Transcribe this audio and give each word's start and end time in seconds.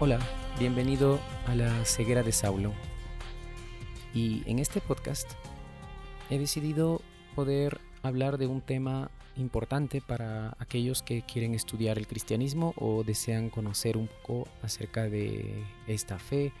Hola, 0.00 0.20
bienvenido 0.60 1.18
a 1.48 1.56
la 1.56 1.84
ceguera 1.84 2.22
de 2.22 2.30
Saulo. 2.30 2.72
Y 4.14 4.48
en 4.48 4.60
este 4.60 4.80
podcast 4.80 5.28
he 6.30 6.38
decidido 6.38 7.02
poder 7.34 7.80
hablar 8.04 8.38
de 8.38 8.46
un 8.46 8.60
tema 8.60 9.10
importante 9.36 10.00
para 10.00 10.54
aquellos 10.60 11.02
que 11.02 11.22
quieren 11.22 11.52
estudiar 11.52 11.98
el 11.98 12.06
cristianismo 12.06 12.74
o 12.76 13.02
desean 13.02 13.50
conocer 13.50 13.96
un 13.96 14.06
poco 14.06 14.46
acerca 14.62 15.08
de 15.08 15.64
esta 15.88 16.20
fe 16.20 16.52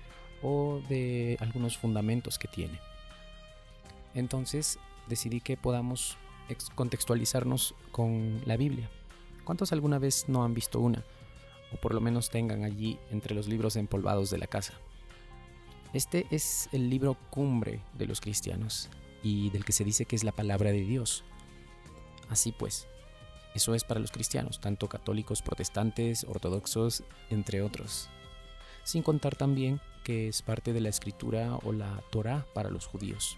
o 0.42 0.80
de 0.88 1.36
algunos 1.38 1.78
fundamentos 1.78 2.40
que 2.40 2.48
tiene. 2.48 2.80
Entonces 4.16 4.80
decidí 5.06 5.40
que 5.40 5.56
podamos 5.56 6.18
contextualizarnos 6.74 7.76
con 7.92 8.42
la 8.46 8.56
Biblia. 8.56 8.90
¿Cuántos 9.44 9.70
alguna 9.70 10.00
vez 10.00 10.24
no 10.26 10.42
han 10.42 10.54
visto 10.54 10.80
una? 10.80 11.04
O 11.72 11.76
por 11.76 11.94
lo 11.94 12.00
menos 12.00 12.30
tengan 12.30 12.64
allí 12.64 12.98
entre 13.10 13.34
los 13.34 13.48
libros 13.48 13.76
empolvados 13.76 14.30
de 14.30 14.38
la 14.38 14.46
casa. 14.46 14.74
Este 15.92 16.26
es 16.30 16.68
el 16.72 16.90
libro 16.90 17.16
cumbre 17.30 17.80
de 17.94 18.06
los 18.06 18.20
cristianos 18.20 18.88
y 19.22 19.50
del 19.50 19.64
que 19.64 19.72
se 19.72 19.84
dice 19.84 20.04
que 20.04 20.16
es 20.16 20.24
la 20.24 20.32
palabra 20.32 20.70
de 20.70 20.80
Dios. 20.80 21.24
Así 22.28 22.52
pues, 22.52 22.86
eso 23.54 23.74
es 23.74 23.84
para 23.84 24.00
los 24.00 24.12
cristianos, 24.12 24.60
tanto 24.60 24.88
católicos, 24.88 25.42
protestantes, 25.42 26.24
ortodoxos, 26.24 27.02
entre 27.30 27.62
otros. 27.62 28.08
Sin 28.84 29.02
contar 29.02 29.36
también 29.36 29.80
que 30.04 30.28
es 30.28 30.42
parte 30.42 30.72
de 30.72 30.80
la 30.80 30.88
escritura 30.88 31.56
o 31.64 31.72
la 31.72 32.02
Torah 32.10 32.46
para 32.54 32.70
los 32.70 32.86
judíos. 32.86 33.36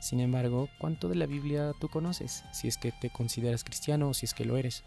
Sin 0.00 0.20
embargo, 0.20 0.68
¿cuánto 0.78 1.08
de 1.08 1.14
la 1.14 1.26
Biblia 1.26 1.72
tú 1.78 1.88
conoces? 1.88 2.42
Si 2.52 2.68
es 2.68 2.78
que 2.78 2.90
te 2.90 3.10
consideras 3.10 3.64
cristiano 3.64 4.08
o 4.08 4.14
si 4.14 4.24
es 4.24 4.32
que 4.32 4.46
lo 4.46 4.56
eres. 4.56 4.82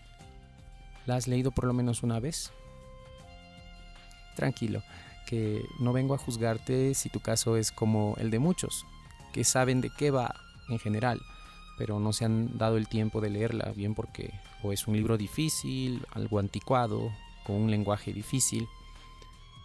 ¿La 1.05 1.15
has 1.15 1.27
leído 1.27 1.51
por 1.51 1.65
lo 1.65 1.73
menos 1.73 2.03
una 2.03 2.19
vez? 2.19 2.51
Tranquilo, 4.35 4.81
que 5.25 5.65
no 5.79 5.93
vengo 5.93 6.13
a 6.13 6.17
juzgarte 6.17 6.93
si 6.93 7.09
tu 7.09 7.19
caso 7.19 7.57
es 7.57 7.71
como 7.71 8.15
el 8.17 8.31
de 8.31 8.39
muchos, 8.39 8.85
que 9.33 9.43
saben 9.43 9.81
de 9.81 9.89
qué 9.89 10.11
va 10.11 10.35
en 10.69 10.79
general, 10.79 11.21
pero 11.77 11.99
no 11.99 12.13
se 12.13 12.25
han 12.25 12.57
dado 12.57 12.77
el 12.77 12.87
tiempo 12.87 13.21
de 13.21 13.29
leerla, 13.29 13.71
bien 13.75 13.95
porque 13.95 14.31
o 14.63 14.71
es 14.71 14.87
un 14.87 14.95
libro 14.95 15.17
difícil, 15.17 16.05
algo 16.13 16.39
anticuado, 16.39 17.11
con 17.45 17.57
un 17.57 17.71
lenguaje 17.71 18.13
difícil, 18.13 18.67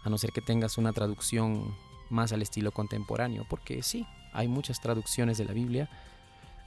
a 0.04 0.10
no 0.10 0.18
ser 0.18 0.32
que 0.32 0.40
tengas 0.40 0.78
una 0.78 0.92
traducción 0.92 1.74
más 2.10 2.32
al 2.32 2.42
estilo 2.42 2.72
contemporáneo, 2.72 3.46
porque 3.48 3.82
sí, 3.82 4.06
hay 4.32 4.48
muchas 4.48 4.80
traducciones 4.80 5.38
de 5.38 5.44
la 5.44 5.52
Biblia 5.52 5.88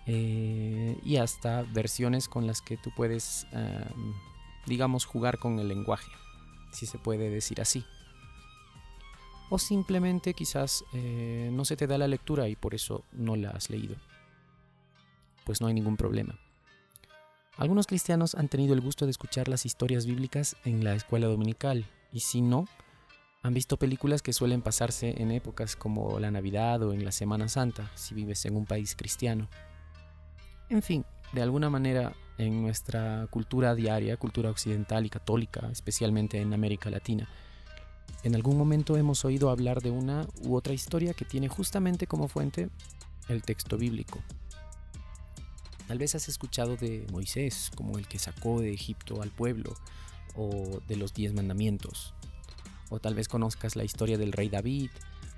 eh, 0.05 0.97
y 1.03 1.17
hasta 1.17 1.63
versiones 1.63 2.27
con 2.27 2.47
las 2.47 2.61
que 2.61 2.77
tú 2.77 2.91
puedes, 2.95 3.47
digamos, 4.65 5.05
jugar 5.05 5.37
con 5.37 5.59
el 5.59 5.67
lenguaje, 5.67 6.11
si 6.71 6.85
se 6.85 6.97
puede 6.97 7.29
decir 7.29 7.61
así. 7.61 7.85
O 9.49 9.59
simplemente 9.59 10.33
quizás 10.33 10.83
eh, 10.93 11.49
no 11.51 11.65
se 11.65 11.75
te 11.75 11.87
da 11.87 11.97
la 11.97 12.07
lectura 12.07 12.47
y 12.47 12.55
por 12.55 12.73
eso 12.73 13.03
no 13.11 13.35
la 13.35 13.49
has 13.49 13.69
leído. 13.69 13.95
Pues 15.45 15.59
no 15.59 15.67
hay 15.67 15.73
ningún 15.73 15.97
problema. 15.97 16.39
Algunos 17.57 17.85
cristianos 17.85 18.35
han 18.35 18.47
tenido 18.47 18.73
el 18.73 18.81
gusto 18.81 19.05
de 19.05 19.11
escuchar 19.11 19.47
las 19.47 19.65
historias 19.65 20.05
bíblicas 20.05 20.55
en 20.63 20.83
la 20.83 20.95
escuela 20.95 21.27
dominical 21.27 21.85
y 22.13 22.21
si 22.21 22.41
no, 22.41 22.65
han 23.43 23.53
visto 23.53 23.77
películas 23.77 24.21
que 24.21 24.33
suelen 24.33 24.61
pasarse 24.61 25.21
en 25.21 25.31
épocas 25.31 25.75
como 25.75 26.19
la 26.19 26.31
Navidad 26.31 26.81
o 26.83 26.93
en 26.93 27.03
la 27.03 27.11
Semana 27.11 27.49
Santa, 27.49 27.91
si 27.95 28.13
vives 28.13 28.45
en 28.45 28.55
un 28.55 28.65
país 28.65 28.95
cristiano. 28.95 29.49
En 30.69 30.81
fin, 30.81 31.05
de 31.33 31.41
alguna 31.41 31.69
manera 31.69 32.13
en 32.41 32.61
nuestra 32.61 33.27
cultura 33.29 33.75
diaria, 33.75 34.17
cultura 34.17 34.49
occidental 34.49 35.05
y 35.05 35.09
católica, 35.09 35.69
especialmente 35.71 36.41
en 36.41 36.53
América 36.53 36.89
Latina, 36.89 37.29
en 38.23 38.35
algún 38.35 38.57
momento 38.57 38.97
hemos 38.97 39.25
oído 39.25 39.49
hablar 39.49 39.81
de 39.81 39.91
una 39.91 40.27
u 40.43 40.55
otra 40.55 40.73
historia 40.73 41.13
que 41.13 41.25
tiene 41.25 41.47
justamente 41.47 42.07
como 42.07 42.27
fuente 42.27 42.69
el 43.29 43.41
texto 43.43 43.77
bíblico. 43.77 44.19
Tal 45.87 45.97
vez 45.97 46.15
has 46.15 46.29
escuchado 46.29 46.77
de 46.77 47.05
Moisés 47.11 47.71
como 47.75 47.97
el 47.97 48.07
que 48.07 48.19
sacó 48.19 48.61
de 48.61 48.73
Egipto 48.73 49.21
al 49.21 49.29
pueblo, 49.29 49.75
o 50.35 50.79
de 50.87 50.95
los 50.95 51.13
diez 51.13 51.33
mandamientos, 51.33 52.13
o 52.89 52.99
tal 52.99 53.15
vez 53.15 53.27
conozcas 53.27 53.75
la 53.75 53.83
historia 53.83 54.17
del 54.17 54.31
rey 54.31 54.49
David 54.49 54.89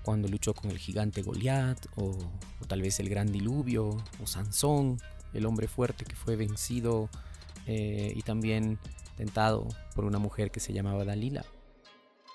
cuando 0.03 0.27
luchó 0.27 0.53
con 0.53 0.69
el 0.69 0.77
gigante 0.77 1.21
Goliat, 1.21 1.87
o, 1.95 2.17
tal 2.67 2.81
vez 2.81 2.99
el 2.99 3.09
gran 3.09 3.31
diluvio, 3.31 4.03
o 4.21 4.27
Sansón, 4.27 4.99
el 5.33 5.45
hombre 5.45 5.67
fuerte 5.67 6.05
que 6.05 6.15
fue 6.15 6.35
vencido 6.35 7.09
eh, 7.65 8.13
y 8.15 8.21
también 8.21 8.79
tentado 9.15 9.67
por 9.95 10.05
una 10.05 10.19
mujer 10.19 10.51
que 10.51 10.59
se 10.59 10.73
llamaba 10.73 11.05
Dalila. 11.05 11.45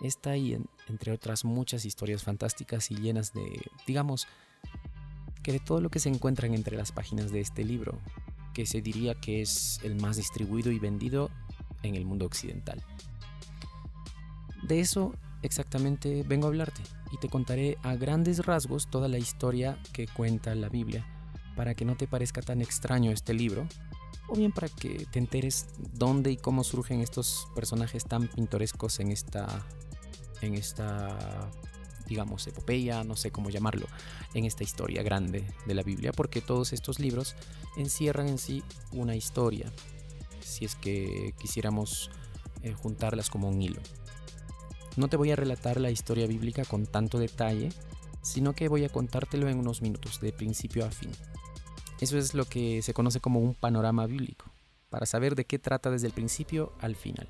Esta 0.00 0.36
y 0.36 0.56
entre 0.88 1.12
otras 1.12 1.44
muchas 1.44 1.84
historias 1.84 2.22
fantásticas 2.22 2.90
y 2.90 2.96
llenas 2.96 3.32
de, 3.32 3.60
digamos, 3.86 4.28
que 5.42 5.52
de 5.52 5.60
todo 5.60 5.80
lo 5.80 5.90
que 5.90 5.98
se 5.98 6.08
encuentran 6.08 6.54
entre 6.54 6.76
las 6.76 6.92
páginas 6.92 7.32
de 7.32 7.40
este 7.40 7.64
libro, 7.64 7.98
que 8.54 8.64
se 8.64 8.80
diría 8.80 9.14
que 9.14 9.42
es 9.42 9.80
el 9.82 9.96
más 9.96 10.16
distribuido 10.16 10.70
y 10.70 10.78
vendido 10.78 11.30
en 11.82 11.94
el 11.94 12.04
mundo 12.04 12.26
occidental. 12.26 12.82
De 14.62 14.80
eso 14.80 15.14
exactamente 15.42 16.24
vengo 16.24 16.46
a 16.46 16.48
hablarte 16.48 16.82
y 17.12 17.18
te 17.18 17.28
contaré 17.28 17.76
a 17.82 17.94
grandes 17.94 18.44
rasgos 18.44 18.88
toda 18.88 19.08
la 19.08 19.18
historia 19.18 19.78
que 19.92 20.06
cuenta 20.06 20.54
la 20.54 20.68
Biblia 20.68 21.06
para 21.58 21.74
que 21.74 21.84
no 21.84 21.96
te 21.96 22.06
parezca 22.06 22.40
tan 22.40 22.62
extraño 22.62 23.10
este 23.10 23.34
libro 23.34 23.66
o 24.28 24.36
bien 24.36 24.52
para 24.52 24.68
que 24.68 25.08
te 25.10 25.18
enteres 25.18 25.66
dónde 25.92 26.30
y 26.30 26.36
cómo 26.36 26.62
surgen 26.62 27.00
estos 27.00 27.48
personajes 27.56 28.04
tan 28.04 28.28
pintorescos 28.28 29.00
en 29.00 29.10
esta 29.10 29.66
en 30.40 30.54
esta 30.54 31.50
digamos 32.06 32.46
epopeya, 32.46 33.02
no 33.02 33.16
sé 33.16 33.32
cómo 33.32 33.50
llamarlo, 33.50 33.88
en 34.34 34.44
esta 34.44 34.62
historia 34.62 35.02
grande 35.02 35.44
de 35.66 35.74
la 35.74 35.82
Biblia, 35.82 36.12
porque 36.12 36.40
todos 36.40 36.72
estos 36.72 37.00
libros 37.00 37.34
encierran 37.76 38.28
en 38.28 38.38
sí 38.38 38.62
una 38.92 39.16
historia, 39.16 39.66
si 40.40 40.64
es 40.64 40.76
que 40.76 41.34
quisiéramos 41.40 42.08
eh, 42.62 42.72
juntarlas 42.72 43.30
como 43.30 43.48
un 43.48 43.60
hilo. 43.60 43.80
No 44.96 45.08
te 45.08 45.16
voy 45.16 45.32
a 45.32 45.36
relatar 45.36 45.80
la 45.80 45.90
historia 45.90 46.26
bíblica 46.28 46.64
con 46.64 46.86
tanto 46.86 47.18
detalle, 47.18 47.70
sino 48.22 48.54
que 48.54 48.68
voy 48.68 48.84
a 48.84 48.88
contártelo 48.88 49.48
en 49.48 49.58
unos 49.58 49.82
minutos, 49.82 50.20
de 50.20 50.32
principio 50.32 50.86
a 50.86 50.90
fin. 50.90 51.10
Eso 52.00 52.18
es 52.18 52.34
lo 52.34 52.44
que 52.44 52.82
se 52.82 52.94
conoce 52.94 53.20
como 53.20 53.40
un 53.40 53.54
panorama 53.54 54.06
bíblico, 54.06 54.46
para 54.90 55.06
saber 55.06 55.34
de 55.34 55.44
qué 55.44 55.58
trata 55.58 55.90
desde 55.90 56.06
el 56.06 56.12
principio 56.12 56.72
al 56.80 56.96
final. 56.96 57.28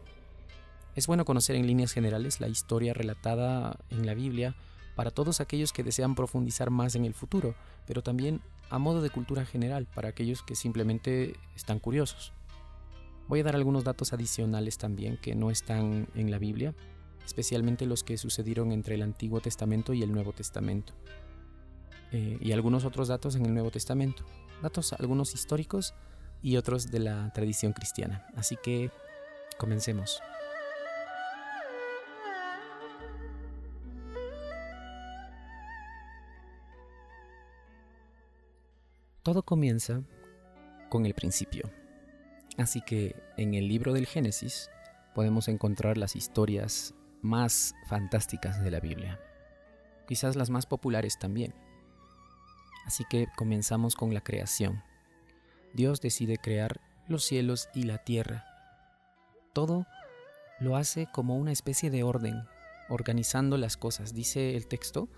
Es 0.95 1.07
bueno 1.07 1.25
conocer 1.25 1.57
en 1.57 1.67
líneas 1.67 1.93
generales 1.93 2.41
la 2.41 2.49
historia 2.49 2.93
relatada 2.93 3.79
en 3.91 4.05
la 4.05 4.15
Biblia 4.15 4.57
para 4.97 5.11
todos 5.11 5.41
aquellos 5.41 5.73
que 5.73 5.85
desean 5.85 6.15
profundizar 6.15 6.71
más 6.71 6.97
en 6.97 7.05
el 7.05 7.15
futuro, 7.15 7.55
pero 7.87 8.03
también 8.03 8.41
a 8.69 8.79
modo 8.79 9.01
de 9.01 9.11
cultura 9.11 9.47
general 9.47 9.87
para 9.87 10.09
aquellos 10.09 10.43
que 10.43 10.57
simplemente 10.57 11.37
están 11.55 11.79
curiosos. 11.79 12.33
Voy 13.29 13.41
a 13.41 13.45
dar 13.45 13.55
algunos 13.55 13.85
datos 13.85 14.13
adicionales 14.13 14.77
también 14.77 15.17
que 15.17 15.35
no 15.35 15.51
están 15.51 16.09
en 16.15 16.31
la 16.31 16.39
Biblia 16.39 16.75
especialmente 17.29 17.85
los 17.85 18.05
que 18.05 18.17
sucedieron 18.17 18.73
entre 18.73 18.95
el 18.95 19.03
Antiguo 19.03 19.41
Testamento 19.43 19.93
y 19.93 20.03
el 20.03 20.11
Nuevo 20.13 20.33
Testamento. 20.33 20.95
Eh, 22.11 22.39
y 22.41 22.53
algunos 22.53 22.87
otros 22.87 23.09
datos 23.09 23.37
en 23.37 23.45
el 23.45 23.53
Nuevo 23.53 23.71
Testamento. 23.71 24.25
Datos 24.63 24.93
algunos 24.93 25.35
históricos 25.35 25.95
y 26.43 26.57
otros 26.57 26.91
de 26.91 27.01
la 27.01 27.33
tradición 27.33 27.73
cristiana. 27.73 28.27
Así 28.37 28.57
que 28.57 28.91
comencemos. 29.59 30.21
Todo 39.23 39.43
comienza 39.43 40.03
con 40.89 41.05
el 41.05 41.13
principio. 41.15 41.71
Así 42.57 42.81
que 42.81 43.15
en 43.37 43.55
el 43.55 43.69
libro 43.69 43.93
del 43.93 44.07
Génesis 44.07 44.71
podemos 45.15 45.49
encontrar 45.49 45.99
las 45.99 46.17
historias 46.17 46.95
más 47.21 47.75
fantásticas 47.89 48.63
de 48.63 48.71
la 48.71 48.81
Biblia, 48.81 49.21
quizás 50.07 50.35
las 50.35 50.51
más 50.51 50.67
populares 50.67 51.19
también. 51.19 51.55
Así 52.89 53.05
que 53.05 53.27
comenzamos 53.37 53.95
con 53.95 54.15
la 54.15 54.23
creación. 54.23 54.83
Dios 55.75 56.01
decide 56.01 56.39
crear 56.39 56.81
los 57.07 57.23
cielos 57.23 57.69
y 57.75 57.83
la 57.83 57.99
tierra. 57.99 58.47
Todo 59.53 59.87
lo 60.59 60.75
hace 60.75 61.07
como 61.13 61.37
una 61.37 61.53
especie 61.53 61.91
de 61.91 62.03
orden, 62.03 62.45
organizando 62.89 63.59
las 63.59 63.77
cosas. 63.77 64.15
Dice 64.15 64.57
el 64.57 64.67
texto, 64.67 65.11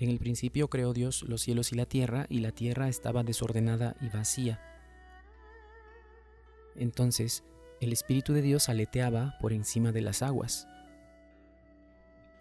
en 0.00 0.10
el 0.10 0.18
principio 0.18 0.68
creó 0.68 0.92
Dios 0.92 1.22
los 1.22 1.42
cielos 1.42 1.70
y 1.70 1.76
la 1.76 1.86
tierra, 1.86 2.26
y 2.28 2.40
la 2.40 2.50
tierra 2.50 2.88
estaba 2.88 3.22
desordenada 3.22 3.94
y 4.00 4.08
vacía. 4.08 4.60
Entonces, 6.74 7.44
el 7.80 7.92
Espíritu 7.92 8.32
de 8.32 8.42
Dios 8.42 8.68
aleteaba 8.68 9.38
por 9.40 9.52
encima 9.52 9.92
de 9.92 10.02
las 10.02 10.20
aguas. 10.20 10.66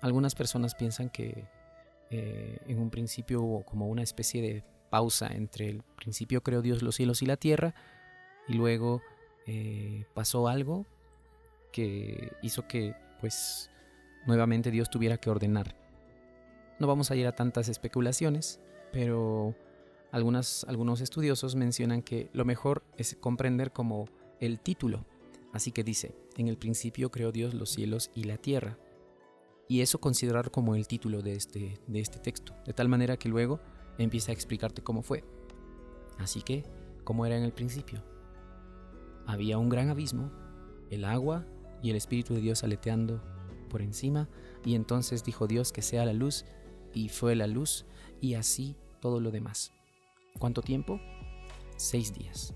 Algunas 0.01 0.33
personas 0.33 0.73
piensan 0.73 1.11
que 1.11 1.45
eh, 2.15 2.59
en 2.67 2.77
un 2.77 2.91
principio 2.91 3.41
hubo 3.41 3.65
como 3.65 3.87
una 3.87 4.03
especie 4.03 4.39
de 4.39 4.63
pausa 4.91 5.33
entre 5.33 5.67
el 5.67 5.81
principio 5.95 6.43
creó 6.43 6.61
Dios 6.61 6.83
los 6.83 6.93
cielos 6.93 7.23
y 7.23 7.25
la 7.25 7.37
tierra 7.37 7.73
y 8.47 8.53
luego 8.53 9.01
eh, 9.47 10.05
pasó 10.13 10.47
algo 10.47 10.85
que 11.71 12.31
hizo 12.43 12.67
que 12.67 12.93
pues 13.19 13.71
nuevamente 14.27 14.69
Dios 14.69 14.91
tuviera 14.91 15.17
que 15.17 15.31
ordenar. 15.31 15.75
No 16.77 16.85
vamos 16.85 17.09
a 17.09 17.15
ir 17.15 17.25
a 17.25 17.31
tantas 17.31 17.67
especulaciones, 17.67 18.59
pero 18.91 19.55
algunas, 20.11 20.65
algunos 20.69 21.01
estudiosos 21.01 21.55
mencionan 21.55 22.03
que 22.03 22.29
lo 22.31 22.45
mejor 22.45 22.83
es 22.95 23.17
comprender 23.19 23.71
como 23.71 24.07
el 24.39 24.59
título. 24.59 25.03
Así 25.51 25.71
que 25.71 25.83
dice, 25.83 26.13
en 26.37 26.47
el 26.47 26.59
principio 26.59 27.09
creó 27.09 27.31
Dios 27.31 27.55
los 27.55 27.71
cielos 27.71 28.11
y 28.13 28.25
la 28.25 28.37
tierra. 28.37 28.77
Y 29.67 29.81
eso 29.81 29.99
considerar 29.99 30.51
como 30.51 30.75
el 30.75 30.87
título 30.87 31.21
de 31.21 31.33
este, 31.33 31.79
de 31.87 31.99
este 31.99 32.19
texto, 32.19 32.53
de 32.65 32.73
tal 32.73 32.89
manera 32.89 33.17
que 33.17 33.29
luego 33.29 33.59
empieza 33.97 34.31
a 34.31 34.33
explicarte 34.33 34.83
cómo 34.83 35.01
fue. 35.01 35.23
Así 36.19 36.41
que, 36.41 36.63
¿cómo 37.03 37.25
era 37.25 37.37
en 37.37 37.43
el 37.43 37.53
principio? 37.53 38.03
Había 39.25 39.57
un 39.57 39.69
gran 39.69 39.89
abismo, 39.89 40.31
el 40.89 41.05
agua 41.05 41.45
y 41.81 41.89
el 41.89 41.95
Espíritu 41.95 42.33
de 42.33 42.41
Dios 42.41 42.63
aleteando 42.63 43.21
por 43.69 43.81
encima, 43.81 44.29
y 44.65 44.75
entonces 44.75 45.23
dijo 45.23 45.47
Dios 45.47 45.71
que 45.71 45.81
sea 45.81 46.05
la 46.05 46.13
luz, 46.13 46.45
y 46.93 47.09
fue 47.09 47.35
la 47.35 47.47
luz, 47.47 47.85
y 48.21 48.35
así 48.35 48.75
todo 49.01 49.19
lo 49.19 49.31
demás. 49.31 49.71
¿Cuánto 50.39 50.61
tiempo? 50.61 50.99
Seis 51.77 52.13
días. 52.13 52.53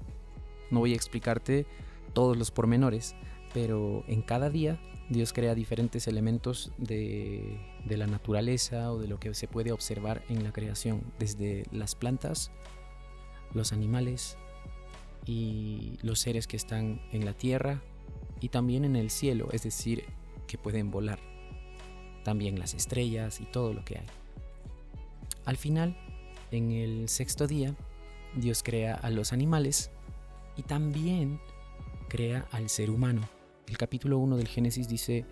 No 0.69 0.79
voy 0.79 0.93
a 0.93 0.95
explicarte 0.95 1.65
todos 2.13 2.37
los 2.37 2.51
pormenores, 2.51 3.15
pero 3.53 4.03
en 4.07 4.21
cada 4.21 4.49
día 4.49 4.79
Dios 5.09 5.31
crea 5.31 5.55
diferentes 5.55 6.07
elementos 6.07 6.71
de, 6.77 7.59
de, 7.85 7.97
la 7.97 8.07
naturaleza 8.07 8.91
o 8.91 8.99
de 8.99 9.07
lo 9.07 9.19
que 9.19 9.33
se 9.33 9.47
puede 9.47 9.71
observar 9.71 10.21
en 10.27 10.43
la 10.43 10.51
creación, 10.51 11.01
desde 11.17 11.65
las 11.71 11.95
plantas, 11.95 12.51
los 13.53 13.71
animales 13.71 14.37
y 15.25 15.97
los 16.01 16.19
seres 16.19 16.47
que 16.47 16.57
están 16.57 17.01
en 17.11 17.25
la 17.25 17.33
tierra 17.33 17.81
y 18.41 18.49
también 18.49 18.85
en 18.85 18.95
el 18.95 19.09
cielo, 19.09 19.49
es 19.51 19.63
decir, 19.63 20.03
que 20.47 20.57
pueden 20.57 20.91
volar. 20.91 21.19
También 22.23 22.59
las 22.59 22.73
estrellas 22.73 23.39
y 23.39 23.45
todo 23.45 23.73
lo 23.73 23.85
que 23.85 23.99
hay. 23.99 24.05
Al 25.45 25.57
final, 25.57 25.97
en 26.51 26.71
el 26.71 27.07
sexto 27.09 27.47
día, 27.47 27.75
Dios 28.35 28.63
crea 28.63 28.95
a 28.95 29.09
los 29.09 29.31
animales 29.31 29.91
y 30.57 30.63
también 30.63 31.39
crea 32.09 32.47
al 32.51 32.69
ser 32.69 32.89
humano. 32.89 33.21
El 33.67 33.77
capítulo 33.77 34.17
1 34.19 34.37
del 34.37 34.47
Génesis 34.47 34.87
dice, 34.87 35.25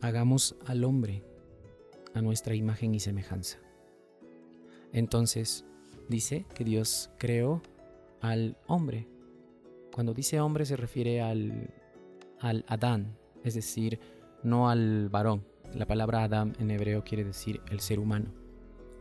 hagamos 0.00 0.56
al 0.66 0.82
hombre 0.82 1.22
a 2.12 2.20
nuestra 2.20 2.56
imagen 2.56 2.92
y 2.92 2.98
semejanza. 2.98 3.58
Entonces 4.92 5.64
dice 6.08 6.44
que 6.54 6.64
Dios 6.64 7.10
creó 7.18 7.62
al 8.20 8.56
hombre. 8.66 9.06
Cuando 9.94 10.12
dice 10.12 10.40
hombre 10.40 10.66
se 10.66 10.76
refiere 10.76 11.22
al, 11.22 11.72
al 12.40 12.64
Adán, 12.66 13.16
es 13.44 13.54
decir, 13.54 14.00
no 14.42 14.68
al 14.68 15.08
varón, 15.08 15.44
la 15.72 15.86
palabra 15.86 16.24
Adam 16.24 16.52
en 16.58 16.72
hebreo 16.72 17.04
quiere 17.04 17.22
decir 17.22 17.60
el 17.70 17.78
ser 17.78 18.00
humano. 18.00 18.32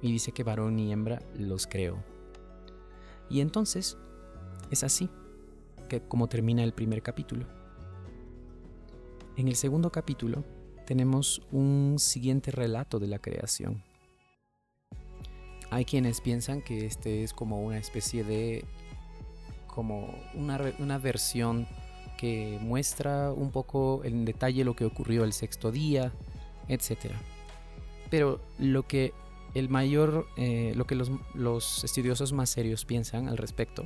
Y 0.04 0.12
dice 0.12 0.32
que 0.34 0.44
varón 0.44 0.78
y 0.78 0.92
hembra 0.92 1.20
los 1.36 1.66
creó. 1.66 1.98
Y 3.28 3.42
entonces 3.42 3.98
es 4.70 4.84
así 4.84 5.10
que 5.88 6.02
como 6.02 6.28
termina 6.28 6.64
el 6.64 6.74
primer 6.74 7.02
capítulo. 7.02 7.48
En 9.38 9.48
el 9.48 9.56
segundo 9.56 9.92
capítulo 9.92 10.44
tenemos 10.86 11.42
un 11.52 11.96
siguiente 11.98 12.52
relato 12.52 13.00
de 13.00 13.08
la 13.08 13.20
creación. 13.20 13.84
Hay 15.72 15.86
quienes 15.86 16.22
piensan 16.22 16.62
que 16.62 16.86
este 16.86 17.24
es 17.24 17.34
como 17.34 17.62
una 17.62 17.78
especie 17.78 18.24
de 18.24 18.66
como 19.68 20.16
una, 20.36 20.60
una 20.80 20.98
versión 20.98 21.68
que 22.18 22.58
muestra 22.62 23.32
un 23.32 23.52
poco 23.52 24.02
en 24.04 24.26
detalle 24.26 24.64
lo 24.64 24.76
que 24.76 24.86
ocurrió 24.86 25.24
el 25.24 25.34
sexto 25.34 25.72
día, 25.72 26.14
etc. 26.68 27.12
Pero 28.10 28.40
lo 28.58 28.88
que 28.88 29.14
el 29.54 29.70
mayor, 29.70 30.28
eh, 30.38 30.74
lo 30.76 30.86
que 30.86 30.96
los, 30.96 31.84
estudiosos 31.84 32.34
más 32.34 32.50
serios 32.50 32.86
piensan 32.86 33.30
al 33.30 33.38
respecto, 33.38 33.84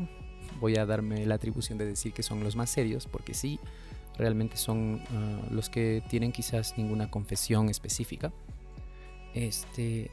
voy 0.59 0.77
a 0.77 0.85
darme 0.85 1.25
la 1.25 1.35
atribución 1.35 1.77
de 1.77 1.85
decir 1.85 2.13
que 2.13 2.23
son 2.23 2.43
los 2.43 2.55
más 2.55 2.69
serios, 2.69 3.07
porque 3.07 3.33
sí, 3.33 3.59
realmente 4.17 4.57
son 4.57 5.01
ah, 5.11 5.47
los 5.51 5.69
que 5.69 6.03
tienen 6.09 6.31
quizás 6.31 6.77
ninguna 6.77 7.09
confesión 7.09 7.69
específica, 7.69 8.31
este, 9.33 10.11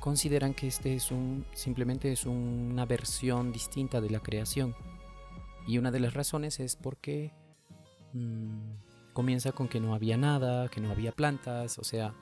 consideran 0.00 0.54
que 0.54 0.68
este 0.68 0.94
es 0.94 1.10
un, 1.10 1.44
simplemente 1.52 2.12
es 2.12 2.26
una 2.26 2.86
versión 2.86 3.52
distinta 3.52 4.00
de 4.00 4.10
la 4.10 4.20
creación. 4.20 4.74
Y 5.66 5.78
una 5.78 5.90
de 5.90 6.00
las 6.00 6.14
razones 6.14 6.60
es 6.60 6.76
porque 6.76 7.32
mm, 8.12 9.12
comienza 9.12 9.52
con 9.52 9.68
que 9.68 9.80
no 9.80 9.94
había 9.94 10.16
nada, 10.16 10.68
que 10.68 10.80
no 10.80 10.90
había 10.90 11.12
plantas, 11.12 11.78
o 11.78 11.84
sea, 11.84 12.14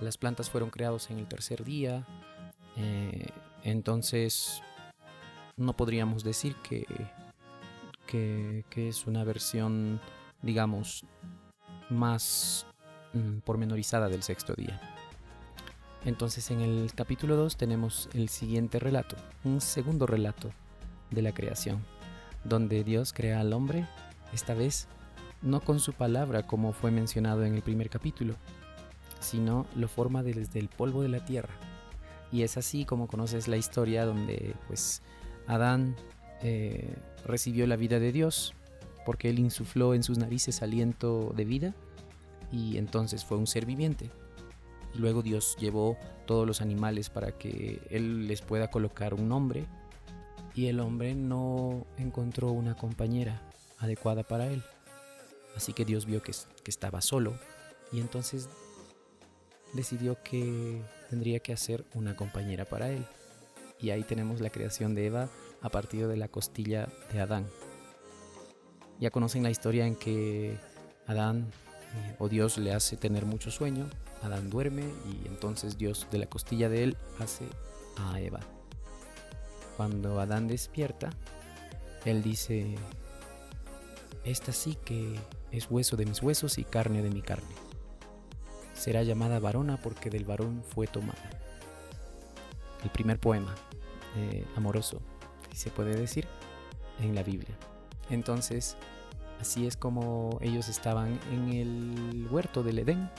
las 0.00 0.18
plantas 0.18 0.50
fueron 0.50 0.70
creadas 0.70 1.10
en 1.10 1.18
el 1.18 1.26
tercer 1.26 1.64
día, 1.64 2.06
eh, 2.76 3.26
entonces 3.62 4.62
no 5.56 5.76
podríamos 5.76 6.24
decir 6.24 6.56
que, 6.56 6.86
que, 8.06 8.88
es 8.88 9.06
una 9.06 9.24
versión, 9.24 10.00
digamos, 10.42 11.04
más 11.90 12.66
mm, 13.12 13.38
pormenorizada 13.38 14.08
del 14.08 14.22
sexto 14.22 14.54
día. 14.54 14.80
Entonces 16.04 16.50
en 16.50 16.60
el 16.60 16.92
capítulo 16.94 17.36
2 17.36 17.56
tenemos 17.56 18.08
el 18.12 18.28
siguiente 18.28 18.78
relato, 18.78 19.16
un 19.42 19.60
segundo 19.60 20.06
relato 20.06 20.50
de 21.10 21.22
la 21.22 21.32
creación, 21.32 21.82
donde 22.44 22.84
Dios 22.84 23.12
crea 23.12 23.40
al 23.40 23.52
hombre, 23.52 23.88
esta 24.32 24.54
vez 24.54 24.86
no 25.40 25.60
con 25.60 25.80
su 25.80 25.92
palabra 25.92 26.46
como 26.46 26.72
fue 26.72 26.90
mencionado 26.90 27.44
en 27.44 27.54
el 27.54 27.62
primer 27.62 27.88
capítulo, 27.88 28.34
sino 29.20 29.66
lo 29.74 29.88
forma 29.88 30.22
desde 30.22 30.58
el 30.58 30.68
polvo 30.68 31.02
de 31.02 31.08
la 31.08 31.24
tierra. 31.24 31.54
Y 32.30 32.42
es 32.42 32.56
así 32.56 32.84
como 32.84 33.06
conoces 33.06 33.48
la 33.48 33.56
historia 33.56 34.04
donde 34.04 34.54
pues 34.66 35.02
Adán 35.46 35.96
eh, 36.42 36.94
recibió 37.24 37.66
la 37.66 37.76
vida 37.76 37.98
de 37.98 38.12
Dios 38.12 38.54
porque 39.04 39.30
él 39.30 39.38
insufló 39.38 39.94
en 39.94 40.02
sus 40.02 40.18
narices 40.18 40.62
aliento 40.62 41.32
de 41.36 41.44
vida 41.44 41.74
y 42.50 42.78
entonces 42.78 43.24
fue 43.24 43.36
un 43.36 43.46
ser 43.46 43.66
viviente. 43.66 44.10
Y 44.94 44.98
luego 44.98 45.22
Dios 45.22 45.56
llevó 45.58 45.96
todos 46.26 46.46
los 46.46 46.60
animales 46.60 47.10
para 47.10 47.32
que 47.32 47.80
él 47.90 48.28
les 48.28 48.40
pueda 48.42 48.70
colocar 48.70 49.14
un 49.14 49.28
nombre 49.28 49.66
y 50.54 50.66
el 50.66 50.80
hombre 50.80 51.14
no 51.14 51.84
encontró 51.98 52.52
una 52.52 52.76
compañera 52.76 53.42
adecuada 53.78 54.22
para 54.22 54.46
él. 54.46 54.62
Así 55.56 55.72
que 55.72 55.84
Dios 55.84 56.06
vio 56.06 56.22
que, 56.22 56.32
que 56.62 56.70
estaba 56.70 57.00
solo 57.00 57.34
y 57.92 58.00
entonces 58.00 58.48
decidió 59.72 60.16
que 60.22 60.80
tendría 61.10 61.40
que 61.40 61.52
hacer 61.52 61.84
una 61.94 62.16
compañera 62.16 62.64
para 62.64 62.90
él. 62.90 63.04
Y 63.80 63.90
ahí 63.90 64.02
tenemos 64.02 64.40
la 64.40 64.50
creación 64.50 64.94
de 64.94 65.06
Eva 65.06 65.28
a 65.60 65.68
partir 65.68 66.06
de 66.06 66.16
la 66.16 66.28
costilla 66.28 66.88
de 67.12 67.20
Adán. 67.20 67.46
Ya 69.00 69.10
conocen 69.10 69.42
la 69.42 69.50
historia 69.50 69.86
en 69.86 69.96
que 69.96 70.56
Adán 71.06 71.50
eh, 71.94 72.16
o 72.18 72.28
Dios 72.28 72.58
le 72.58 72.72
hace 72.72 72.96
tener 72.96 73.26
mucho 73.26 73.50
sueño, 73.50 73.88
Adán 74.22 74.50
duerme 74.50 74.84
y 74.84 75.26
entonces 75.26 75.76
Dios 75.76 76.06
de 76.10 76.18
la 76.18 76.26
costilla 76.26 76.68
de 76.68 76.84
él 76.84 76.96
hace 77.18 77.44
a 77.96 78.20
Eva. 78.20 78.40
Cuando 79.76 80.20
Adán 80.20 80.46
despierta, 80.48 81.10
él 82.04 82.22
dice, 82.22 82.76
esta 84.24 84.52
sí 84.52 84.78
que 84.84 85.18
es 85.50 85.70
hueso 85.70 85.96
de 85.96 86.06
mis 86.06 86.22
huesos 86.22 86.58
y 86.58 86.64
carne 86.64 87.02
de 87.02 87.10
mi 87.10 87.22
carne 87.22 87.64
será 88.74 89.02
llamada 89.02 89.38
varona 89.38 89.78
porque 89.80 90.10
del 90.10 90.24
varón 90.24 90.62
fue 90.62 90.86
tomada. 90.86 91.30
El 92.84 92.90
primer 92.90 93.18
poema 93.18 93.54
eh, 94.16 94.44
amoroso, 94.56 95.00
si 95.50 95.56
se 95.56 95.70
puede 95.70 95.96
decir, 95.96 96.28
en 97.00 97.14
la 97.14 97.22
Biblia. 97.22 97.56
Entonces, 98.10 98.76
así 99.40 99.66
es 99.66 99.76
como 99.76 100.38
ellos 100.40 100.68
estaban 100.68 101.18
en 101.32 101.48
el 101.48 102.28
huerto 102.30 102.62
del 102.62 102.78
Edén, 102.78 103.10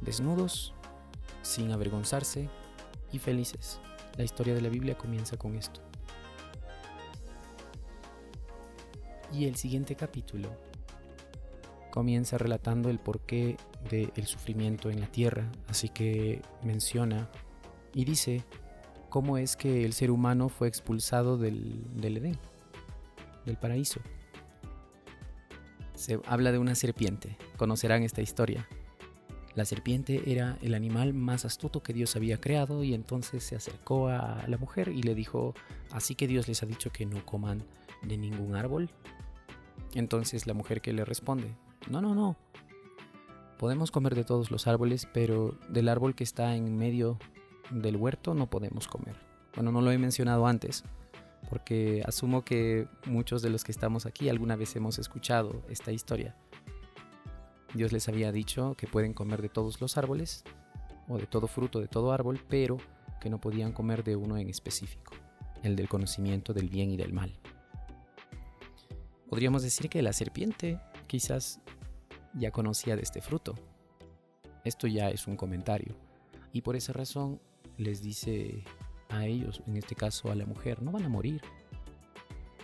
desnudos, 0.00 0.72
sin 1.42 1.72
avergonzarse 1.72 2.48
y 3.12 3.18
felices. 3.18 3.80
La 4.16 4.24
historia 4.24 4.54
de 4.54 4.62
la 4.62 4.68
Biblia 4.68 4.96
comienza 4.96 5.36
con 5.36 5.56
esto. 5.56 5.80
Y 9.32 9.46
el 9.46 9.56
siguiente 9.56 9.96
capítulo 9.96 10.48
comienza 11.90 12.38
relatando 12.38 12.90
el 12.90 12.98
porqué 12.98 13.56
del 13.90 14.26
sufrimiento 14.26 14.90
en 14.90 15.00
la 15.00 15.06
tierra, 15.06 15.50
así 15.68 15.88
que 15.88 16.42
menciona 16.62 17.28
y 17.94 18.04
dice 18.04 18.44
cómo 19.16 19.38
es 19.38 19.56
que 19.56 19.86
el 19.86 19.94
ser 19.94 20.10
humano 20.10 20.50
fue 20.50 20.68
expulsado 20.68 21.38
del, 21.38 21.86
del 21.94 22.18
Edén, 22.18 22.38
del 23.46 23.56
paraíso. 23.56 23.98
Se 25.94 26.20
habla 26.26 26.52
de 26.52 26.58
una 26.58 26.74
serpiente, 26.74 27.38
conocerán 27.56 28.02
esta 28.02 28.20
historia. 28.20 28.68
La 29.54 29.64
serpiente 29.64 30.30
era 30.30 30.58
el 30.60 30.74
animal 30.74 31.14
más 31.14 31.46
astuto 31.46 31.82
que 31.82 31.94
Dios 31.94 32.14
había 32.14 32.38
creado 32.42 32.84
y 32.84 32.92
entonces 32.92 33.42
se 33.42 33.56
acercó 33.56 34.08
a 34.08 34.44
la 34.46 34.58
mujer 34.58 34.88
y 34.88 35.02
le 35.02 35.14
dijo, 35.14 35.54
así 35.92 36.14
que 36.14 36.26
Dios 36.26 36.46
les 36.46 36.62
ha 36.62 36.66
dicho 36.66 36.92
que 36.92 37.06
no 37.06 37.24
coman 37.24 37.64
de 38.02 38.18
ningún 38.18 38.54
árbol. 38.54 38.90
Entonces 39.94 40.46
la 40.46 40.52
mujer 40.52 40.82
que 40.82 40.92
le 40.92 41.06
responde, 41.06 41.56
no, 41.88 42.02
no, 42.02 42.14
no. 42.14 42.36
podemos 43.56 43.90
comer 43.90 44.14
de 44.14 44.24
todos 44.24 44.50
los 44.50 44.66
árboles, 44.66 45.08
pero 45.10 45.58
del 45.70 45.88
árbol 45.88 46.14
que 46.14 46.24
está 46.24 46.54
en 46.54 46.76
medio 46.76 47.18
del 47.70 47.96
huerto 47.96 48.34
no 48.34 48.48
podemos 48.48 48.88
comer. 48.88 49.16
Bueno, 49.54 49.72
no 49.72 49.80
lo 49.80 49.90
he 49.90 49.98
mencionado 49.98 50.46
antes, 50.46 50.84
porque 51.48 52.02
asumo 52.06 52.44
que 52.44 52.88
muchos 53.06 53.42
de 53.42 53.50
los 53.50 53.64
que 53.64 53.72
estamos 53.72 54.06
aquí 54.06 54.28
alguna 54.28 54.56
vez 54.56 54.76
hemos 54.76 54.98
escuchado 54.98 55.62
esta 55.68 55.92
historia. 55.92 56.36
Dios 57.74 57.92
les 57.92 58.08
había 58.08 58.32
dicho 58.32 58.74
que 58.76 58.86
pueden 58.86 59.12
comer 59.12 59.42
de 59.42 59.48
todos 59.48 59.80
los 59.80 59.96
árboles, 59.96 60.44
o 61.08 61.18
de 61.18 61.26
todo 61.26 61.46
fruto 61.46 61.80
de 61.80 61.88
todo 61.88 62.12
árbol, 62.12 62.40
pero 62.48 62.78
que 63.20 63.30
no 63.30 63.40
podían 63.40 63.72
comer 63.72 64.04
de 64.04 64.16
uno 64.16 64.36
en 64.38 64.48
específico, 64.48 65.12
el 65.62 65.76
del 65.76 65.88
conocimiento 65.88 66.52
del 66.52 66.68
bien 66.68 66.90
y 66.90 66.96
del 66.96 67.12
mal. 67.12 67.38
Podríamos 69.28 69.62
decir 69.62 69.88
que 69.88 70.02
la 70.02 70.12
serpiente 70.12 70.80
quizás 71.06 71.60
ya 72.34 72.50
conocía 72.50 72.96
de 72.96 73.02
este 73.02 73.20
fruto. 73.20 73.54
Esto 74.64 74.86
ya 74.86 75.10
es 75.10 75.26
un 75.26 75.36
comentario. 75.36 75.96
Y 76.52 76.62
por 76.62 76.76
esa 76.76 76.92
razón 76.92 77.40
les 77.78 78.02
dice 78.02 78.64
a 79.08 79.26
ellos, 79.26 79.62
en 79.66 79.76
este 79.76 79.94
caso 79.94 80.30
a 80.30 80.34
la 80.34 80.46
mujer, 80.46 80.82
no 80.82 80.92
van 80.92 81.04
a 81.04 81.08
morir, 81.08 81.40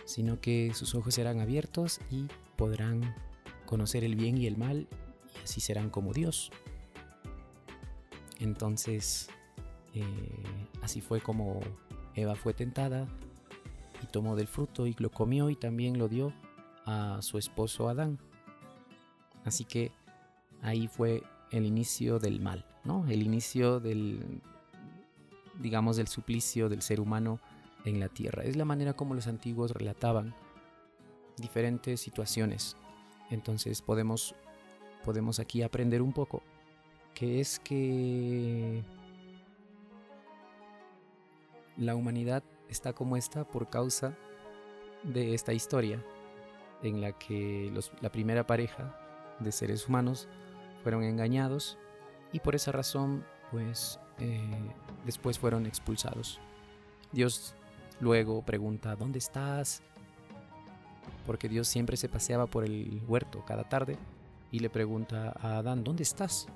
sino 0.05 0.39
que 0.41 0.71
sus 0.73 0.95
ojos 0.95 1.15
serán 1.15 1.39
abiertos 1.39 1.99
y 2.11 2.27
podrán 2.57 3.15
conocer 3.65 4.03
el 4.03 4.15
bien 4.15 4.37
y 4.37 4.47
el 4.47 4.57
mal 4.57 4.87
y 5.35 5.43
así 5.43 5.61
serán 5.61 5.89
como 5.89 6.13
Dios. 6.13 6.51
Entonces, 8.39 9.29
eh, 9.93 10.03
así 10.81 11.01
fue 11.01 11.21
como 11.21 11.61
Eva 12.15 12.35
fue 12.35 12.53
tentada 12.53 13.07
y 14.01 14.07
tomó 14.07 14.35
del 14.35 14.47
fruto 14.47 14.85
y 14.85 14.95
lo 14.99 15.09
comió 15.09 15.49
y 15.49 15.55
también 15.55 15.97
lo 15.97 16.09
dio 16.09 16.33
a 16.85 17.19
su 17.21 17.37
esposo 17.37 17.87
Adán. 17.89 18.19
Así 19.45 19.65
que 19.65 19.91
ahí 20.61 20.87
fue 20.87 21.23
el 21.51 21.65
inicio 21.65 22.19
del 22.19 22.41
mal, 22.41 22.65
¿no? 22.83 23.05
El 23.07 23.21
inicio 23.23 23.79
del, 23.79 24.41
digamos, 25.63 25.97
del 25.97 26.07
suplicio 26.07 26.69
del 26.69 26.83
ser 26.83 26.99
humano 26.99 27.39
en 27.85 27.99
la 27.99 28.09
tierra. 28.09 28.43
Es 28.43 28.55
la 28.55 28.65
manera 28.65 28.93
como 28.93 29.15
los 29.15 29.27
antiguos 29.27 29.71
relataban 29.71 30.35
diferentes 31.37 32.01
situaciones. 32.01 32.77
Entonces 33.31 33.81
podemos, 33.81 34.35
podemos 35.03 35.39
aquí 35.39 35.63
aprender 35.63 36.01
un 36.01 36.13
poco, 36.13 36.43
que 37.15 37.39
es 37.39 37.59
que 37.59 38.83
la 41.77 41.95
humanidad 41.95 42.43
está 42.69 42.93
como 42.93 43.17
está 43.17 43.45
por 43.45 43.69
causa 43.69 44.15
de 45.03 45.33
esta 45.33 45.53
historia 45.53 46.03
en 46.83 47.01
la 47.01 47.13
que 47.13 47.73
la 48.01 48.11
primera 48.11 48.45
pareja 48.45 48.99
de 49.39 49.51
seres 49.51 49.87
humanos 49.87 50.27
fueron 50.83 51.03
engañados 51.03 51.77
y 52.31 52.39
por 52.39 52.55
esa 52.55 52.71
razón 52.71 53.25
pues 53.51 53.99
eh, 54.19 54.71
después 55.05 55.39
fueron 55.39 55.65
expulsados. 55.65 56.39
Dios 57.11 57.55
luego 57.99 58.41
pregunta, 58.43 58.95
¿dónde 58.95 59.19
estás? 59.19 59.81
Porque 61.25 61.49
Dios 61.49 61.67
siempre 61.67 61.97
se 61.97 62.09
paseaba 62.09 62.47
por 62.47 62.65
el 62.65 63.01
huerto 63.07 63.43
cada 63.45 63.63
tarde 63.63 63.97
y 64.51 64.59
le 64.59 64.69
pregunta 64.69 65.33
a 65.39 65.57
Adán, 65.57 65.83
¿dónde 65.83 66.03
estás? 66.03 66.47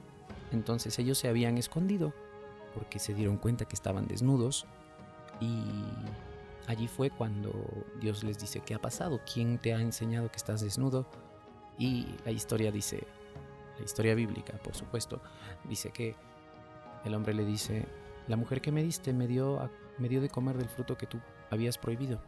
Entonces 0.51 0.97
ellos 0.99 1.17
se 1.17 1.27
habían 1.27 1.57
escondido 1.57 2.13
porque 2.73 2.99
se 2.99 3.13
dieron 3.13 3.37
cuenta 3.37 3.65
que 3.65 3.75
estaban 3.75 4.07
desnudos 4.07 4.65
y 5.39 5.63
allí 6.67 6.87
fue 6.87 7.09
cuando 7.09 7.53
Dios 7.99 8.23
les 8.23 8.37
dice, 8.39 8.59
¿qué 8.59 8.75
ha 8.75 8.79
pasado? 8.79 9.21
¿Quién 9.31 9.57
te 9.57 9.73
ha 9.73 9.79
enseñado 9.79 10.29
que 10.29 10.37
estás 10.37 10.61
desnudo? 10.61 11.07
Y 11.79 12.07
la 12.25 12.31
historia 12.31 12.71
dice, 12.71 13.03
la 13.77 13.85
historia 13.85 14.15
bíblica, 14.15 14.53
por 14.57 14.75
supuesto, 14.75 15.21
dice 15.69 15.91
que 15.91 16.15
el 17.05 17.13
hombre 17.13 17.33
le 17.33 17.45
dice, 17.45 17.85
la 18.27 18.35
mujer 18.35 18.61
que 18.61 18.71
me 18.71 18.83
diste 18.83 19.13
me 19.13 19.27
dio, 19.27 19.69
me 19.97 20.09
de 20.09 20.29
comer 20.29 20.57
del 20.57 20.69
fruto 20.69 20.97
que 20.97 21.07
tú 21.07 21.19
habías 21.49 21.77
prohibido. 21.77 22.21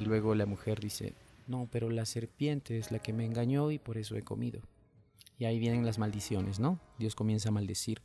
Y 0.00 0.04
luego 0.04 0.34
la 0.34 0.46
mujer 0.46 0.80
dice, 0.80 1.14
no, 1.46 1.68
pero 1.70 1.90
la 1.90 2.04
serpiente 2.04 2.78
es 2.78 2.90
la 2.90 2.98
que 2.98 3.12
me 3.12 3.24
engañó 3.24 3.70
y 3.70 3.78
por 3.78 3.98
eso 3.98 4.16
he 4.16 4.22
comido. 4.22 4.60
Y 5.38 5.44
ahí 5.44 5.58
vienen 5.58 5.84
las 5.84 5.98
maldiciones, 5.98 6.58
¿no? 6.58 6.78
Dios 6.98 7.14
comienza 7.14 7.48
a 7.48 7.52
maldecir 7.52 8.00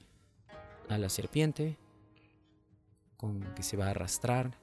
a 0.90 0.98
la 0.98 1.10
serpiente, 1.10 1.78
con 3.18 3.42
que 3.54 3.64
se 3.64 3.78
va 3.78 3.88
a 3.88 3.90
arrastrar 3.92 4.58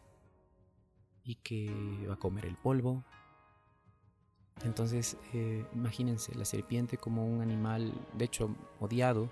y 1.22 1.36
que 1.36 2.06
va 2.08 2.14
a 2.14 2.18
comer 2.18 2.46
el 2.46 2.56
polvo. 2.56 3.04
Entonces, 4.64 5.16
eh, 5.34 5.64
imagínense 5.74 6.34
la 6.34 6.44
serpiente 6.44 6.96
como 6.96 7.26
un 7.26 7.42
animal, 7.42 7.92
de 8.14 8.24
hecho, 8.24 8.54
odiado, 8.80 9.30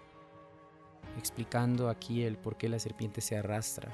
explicando 1.19 1.89
aquí 1.89 2.23
el 2.23 2.37
por 2.37 2.57
qué 2.57 2.69
la 2.69 2.79
serpiente 2.79 3.21
se 3.21 3.37
arrastra, 3.37 3.93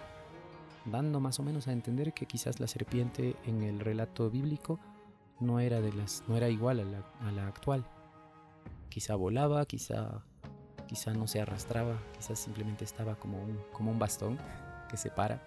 dando 0.85 1.21
más 1.21 1.39
o 1.39 1.43
menos 1.43 1.69
a 1.69 1.73
entender 1.73 2.13
que 2.13 2.27
quizás 2.27 2.61
la 2.61 2.67
serpiente 2.67 3.37
en 3.45 3.63
el 3.63 3.81
relato 3.81 4.31
bíblico 4.31 4.79
no 5.39 5.61
era, 5.61 5.81
de 5.81 5.93
las, 5.93 6.25
no 6.29 6.37
era 6.37 6.49
igual 6.49 6.81
a 6.81 7.33
la, 7.33 7.47
actual. 7.47 7.85
Quizá 8.89 9.15
volaba, 9.15 9.65
quizá, 9.67 10.23
quizá 10.87 11.13
no 11.13 11.27
se 11.27 11.41
arrastraba, 11.41 11.99
quizás 12.17 12.39
simplemente 12.39 12.85
estaba 12.85 13.17
como 13.17 13.43
un, 13.43 13.59
como 13.73 13.91
un 13.91 13.99
bastón 13.99 14.39
que 14.89 14.97
se 14.97 15.11
para. 15.11 15.47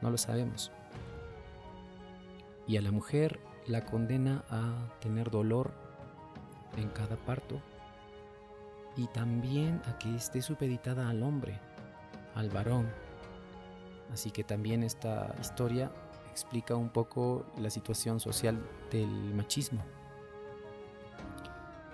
No 0.00 0.10
lo 0.10 0.18
sabemos. 0.18 0.70
Y 2.66 2.76
a 2.76 2.82
la 2.82 2.92
mujer 2.92 3.40
la 3.66 3.84
condena 3.84 4.44
a 4.50 4.98
tener 5.00 5.30
dolor 5.30 5.72
en 6.76 6.88
cada 6.90 7.16
parto 7.16 7.60
y 8.96 9.06
también 9.08 9.80
a 9.86 9.98
que 9.98 10.14
esté 10.14 10.42
supeditada 10.42 11.08
al 11.08 11.22
hombre, 11.22 11.58
al 12.34 12.50
varón. 12.50 12.88
Así 14.12 14.30
que 14.30 14.44
también 14.44 14.82
esta 14.82 15.34
historia 15.40 15.90
explica 16.30 16.76
un 16.76 16.90
poco 16.90 17.46
la 17.58 17.70
situación 17.70 18.20
social 18.20 18.58
del 18.90 19.34
machismo 19.34 19.82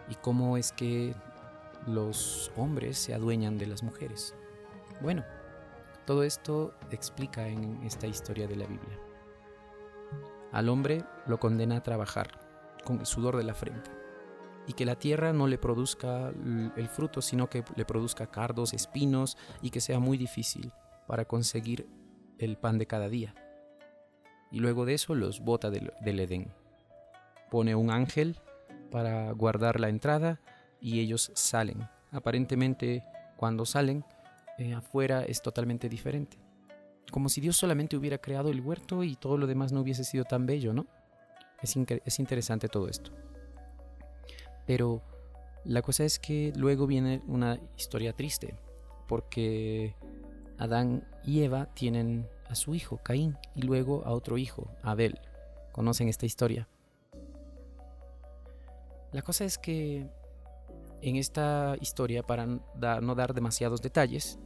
y 0.08 0.14
cómo 0.16 0.56
es 0.56 0.72
que 0.72 1.14
los 1.86 2.50
hombres 2.56 2.98
se 2.98 3.14
adueñan 3.14 3.58
de 3.58 3.66
las 3.66 3.82
mujeres. 3.82 4.34
Bueno, 5.00 5.24
todo 6.06 6.22
esto 6.22 6.74
explica 6.90 7.46
en 7.46 7.80
esta 7.84 8.06
historia 8.06 8.48
de 8.48 8.56
la 8.56 8.66
Biblia. 8.66 8.98
Al 10.50 10.68
hombre 10.68 11.04
lo 11.26 11.38
condena 11.38 11.76
a 11.76 11.82
trabajar 11.82 12.40
con 12.84 13.00
el 13.00 13.06
sudor 13.06 13.36
de 13.36 13.44
la 13.44 13.54
frente 13.54 13.97
y 14.68 14.74
que 14.74 14.84
la 14.84 14.96
tierra 14.96 15.32
no 15.32 15.48
le 15.48 15.56
produzca 15.56 16.28
el 16.28 16.88
fruto, 16.88 17.22
sino 17.22 17.48
que 17.48 17.64
le 17.74 17.86
produzca 17.86 18.26
cardos, 18.26 18.74
espinos 18.74 19.38
y 19.62 19.70
que 19.70 19.80
sea 19.80 19.98
muy 19.98 20.18
difícil 20.18 20.72
para 21.06 21.24
conseguir 21.24 21.88
el 22.38 22.58
pan 22.58 22.78
de 22.78 22.86
cada 22.86 23.08
día. 23.08 23.34
Y 24.52 24.60
luego 24.60 24.84
de 24.84 24.92
eso 24.92 25.14
los 25.14 25.40
bota 25.40 25.70
del, 25.70 25.90
Edén. 26.04 26.52
Pone 27.50 27.74
un 27.74 27.90
ángel 27.90 28.36
para 28.90 29.32
guardar 29.32 29.80
la 29.80 29.88
entrada 29.88 30.38
y 30.82 31.00
ellos 31.00 31.32
salen. 31.34 31.88
Aparentemente 32.12 33.02
cuando 33.38 33.64
salen, 33.64 34.04
eh, 34.58 34.74
afuera 34.74 35.24
es 35.24 35.40
totalmente 35.40 35.88
diferente. 35.88 36.38
Como 37.10 37.30
si 37.30 37.40
Dios 37.40 37.56
solamente 37.56 37.96
hubiera 37.96 38.18
creado 38.18 38.50
el 38.50 38.60
huerto 38.60 39.02
y 39.02 39.16
todo 39.16 39.38
lo 39.38 39.46
demás 39.46 39.72
no 39.72 39.80
hubiese 39.80 40.04
sido 40.04 40.24
tan 40.24 40.44
bello, 40.44 40.74
¿no? 40.74 40.86
Es, 41.62 41.74
es 42.04 42.18
interesante 42.18 42.68
todo 42.68 42.86
esto. 42.88 43.12
Pero 44.68 45.02
la 45.64 45.80
cosa 45.80 46.04
es 46.04 46.18
que 46.18 46.52
luego 46.54 46.86
viene 46.86 47.22
una 47.26 47.58
historia 47.78 48.12
triste, 48.12 48.54
porque 49.08 49.96
Adán 50.58 51.08
y 51.24 51.42
Eva 51.42 51.72
tienen 51.74 52.28
a 52.50 52.54
su 52.54 52.74
hijo, 52.74 52.98
Caín, 53.02 53.38
y 53.54 53.62
luego 53.62 54.04
a 54.04 54.12
otro 54.12 54.36
hijo, 54.36 54.70
Abel. 54.82 55.18
¿Conocen 55.72 56.08
esta 56.08 56.26
historia? 56.26 56.68
La 59.10 59.22
cosa 59.22 59.46
es 59.46 59.56
que 59.56 60.06
en 61.00 61.16
esta 61.16 61.74
historia, 61.80 62.22
para 62.22 62.44
no 62.46 63.14
dar 63.14 63.32
demasiados 63.32 63.80
detalles, 63.80 64.38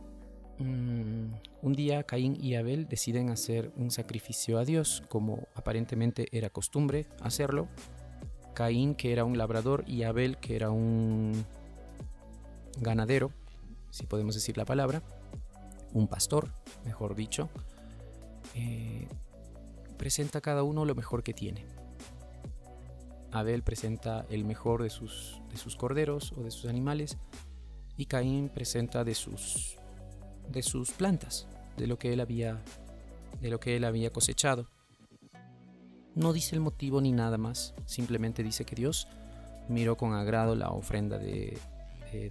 mm, 0.58 1.30
un 1.62 1.72
día 1.72 2.04
Caín 2.04 2.36
y 2.40 2.54
Abel 2.54 2.86
deciden 2.86 3.30
hacer 3.30 3.72
un 3.76 3.90
sacrificio 3.90 4.60
a 4.60 4.64
Dios, 4.64 5.02
como 5.08 5.48
aparentemente 5.56 6.28
era 6.30 6.48
costumbre 6.48 7.08
hacerlo, 7.22 7.66
Caín, 8.54 8.94
que 8.94 9.12
era 9.12 9.24
un 9.24 9.38
labrador, 9.38 9.84
y 9.86 10.02
Abel, 10.02 10.38
que 10.38 10.56
era 10.56 10.70
un 10.70 11.44
ganadero, 12.78 13.32
si 13.90 14.06
podemos 14.06 14.34
decir 14.34 14.56
la 14.56 14.64
palabra, 14.64 15.02
un 15.92 16.08
pastor, 16.08 16.50
mejor 16.84 17.14
dicho, 17.14 17.48
eh, 18.54 19.06
presenta 19.96 20.40
cada 20.40 20.62
uno 20.62 20.84
lo 20.84 20.94
mejor 20.94 21.22
que 21.22 21.34
tiene. 21.34 21.64
Abel 23.30 23.62
presenta 23.62 24.26
el 24.28 24.44
mejor 24.44 24.82
de 24.82 24.90
sus, 24.90 25.40
de 25.50 25.56
sus 25.56 25.76
corderos 25.76 26.32
o 26.36 26.42
de 26.42 26.50
sus 26.50 26.66
animales 26.66 27.16
y 27.96 28.06
Caín 28.06 28.50
presenta 28.50 29.04
de 29.04 29.14
sus, 29.14 29.76
de 30.50 30.62
sus 30.62 30.90
plantas, 30.90 31.46
de 31.76 31.86
lo 31.86 31.98
que 31.98 32.12
él 32.12 32.20
había, 32.20 32.62
de 33.40 33.50
lo 33.50 33.60
que 33.60 33.76
él 33.76 33.84
había 33.84 34.10
cosechado. 34.10 34.66
No 36.14 36.32
dice 36.32 36.54
el 36.54 36.60
motivo 36.60 37.00
ni 37.00 37.12
nada 37.12 37.38
más, 37.38 37.74
simplemente 37.86 38.42
dice 38.42 38.64
que 38.64 38.76
Dios 38.76 39.08
miró 39.68 39.96
con 39.96 40.12
agrado 40.12 40.54
la 40.54 40.70
ofrenda 40.70 41.18
de, 41.18 41.58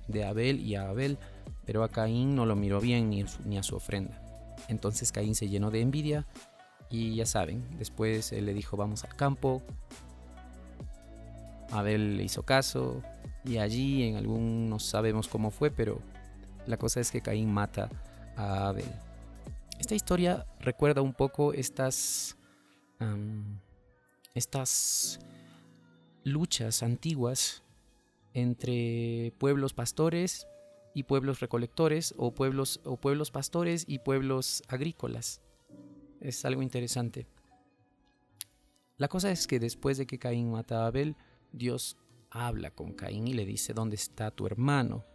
de 0.07 0.25
Abel 0.25 0.59
y 0.59 0.75
a 0.75 0.89
Abel, 0.89 1.17
pero 1.65 1.83
a 1.83 1.89
Caín 1.89 2.35
no 2.35 2.45
lo 2.45 2.55
miró 2.55 2.79
bien 2.79 3.09
ni, 3.09 3.25
ni 3.45 3.57
a 3.57 3.63
su 3.63 3.75
ofrenda. 3.75 4.21
Entonces 4.67 5.11
Caín 5.11 5.33
se 5.35 5.49
llenó 5.49 5.71
de 5.71 5.81
envidia 5.81 6.27
y 6.89 7.15
ya 7.15 7.25
saben, 7.25 7.65
después 7.79 8.31
él 8.31 8.45
le 8.45 8.53
dijo 8.53 8.77
vamos 8.77 9.03
al 9.03 9.15
campo. 9.15 9.63
Abel 11.71 12.17
le 12.17 12.23
hizo 12.23 12.43
caso 12.43 13.01
y 13.45 13.57
allí 13.57 14.03
en 14.03 14.17
algún 14.17 14.69
no 14.69 14.77
sabemos 14.77 15.27
cómo 15.27 15.49
fue, 15.49 15.71
pero 15.71 15.99
la 16.67 16.77
cosa 16.77 16.99
es 16.99 17.11
que 17.11 17.21
Caín 17.21 17.51
mata 17.51 17.89
a 18.35 18.67
Abel. 18.67 18.91
Esta 19.79 19.95
historia 19.95 20.45
recuerda 20.59 21.01
un 21.01 21.13
poco 21.13 21.53
estas 21.53 22.37
estas 24.33 25.19
luchas 26.23 26.83
antiguas 26.83 27.63
entre 28.33 29.33
pueblos 29.37 29.73
pastores 29.73 30.47
y 30.93 31.03
pueblos 31.03 31.39
recolectores 31.39 32.13
o 32.17 32.33
pueblos, 32.33 32.79
o 32.83 32.97
pueblos 32.97 33.31
pastores 33.31 33.85
y 33.87 33.99
pueblos 33.99 34.63
agrícolas. 34.67 35.41
Es 36.19 36.45
algo 36.45 36.61
interesante. 36.61 37.27
La 38.97 39.07
cosa 39.07 39.31
es 39.31 39.47
que 39.47 39.59
después 39.59 39.97
de 39.97 40.05
que 40.05 40.19
Caín 40.19 40.51
mata 40.51 40.83
a 40.83 40.87
Abel, 40.87 41.15
Dios 41.51 41.97
habla 42.29 42.71
con 42.71 42.93
Caín 42.93 43.27
y 43.27 43.33
le 43.33 43.45
dice, 43.45 43.73
¿dónde 43.73 43.95
está 43.95 44.31
tu 44.31 44.45
hermano? 44.45 45.05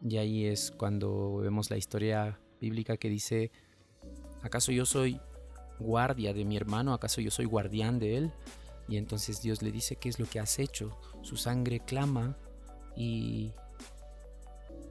Y 0.00 0.16
ahí 0.16 0.46
es 0.46 0.70
cuando 0.70 1.36
vemos 1.36 1.70
la 1.70 1.76
historia 1.76 2.40
bíblica 2.60 2.96
que 2.96 3.08
dice, 3.08 3.52
¿acaso 4.42 4.72
yo 4.72 4.86
soy 4.86 5.20
guardia 5.82 6.32
de 6.32 6.44
mi 6.44 6.56
hermano? 6.56 6.94
¿Acaso 6.94 7.20
yo 7.20 7.30
soy 7.30 7.44
guardián 7.44 7.98
de 7.98 8.16
él? 8.16 8.32
Y 8.88 8.96
entonces 8.96 9.42
Dios 9.42 9.62
le 9.62 9.70
dice, 9.70 9.96
¿qué 9.96 10.08
es 10.08 10.18
lo 10.18 10.26
que 10.26 10.40
has 10.40 10.58
hecho? 10.58 10.98
Su 11.22 11.36
sangre 11.36 11.80
clama 11.80 12.36
y 12.96 13.52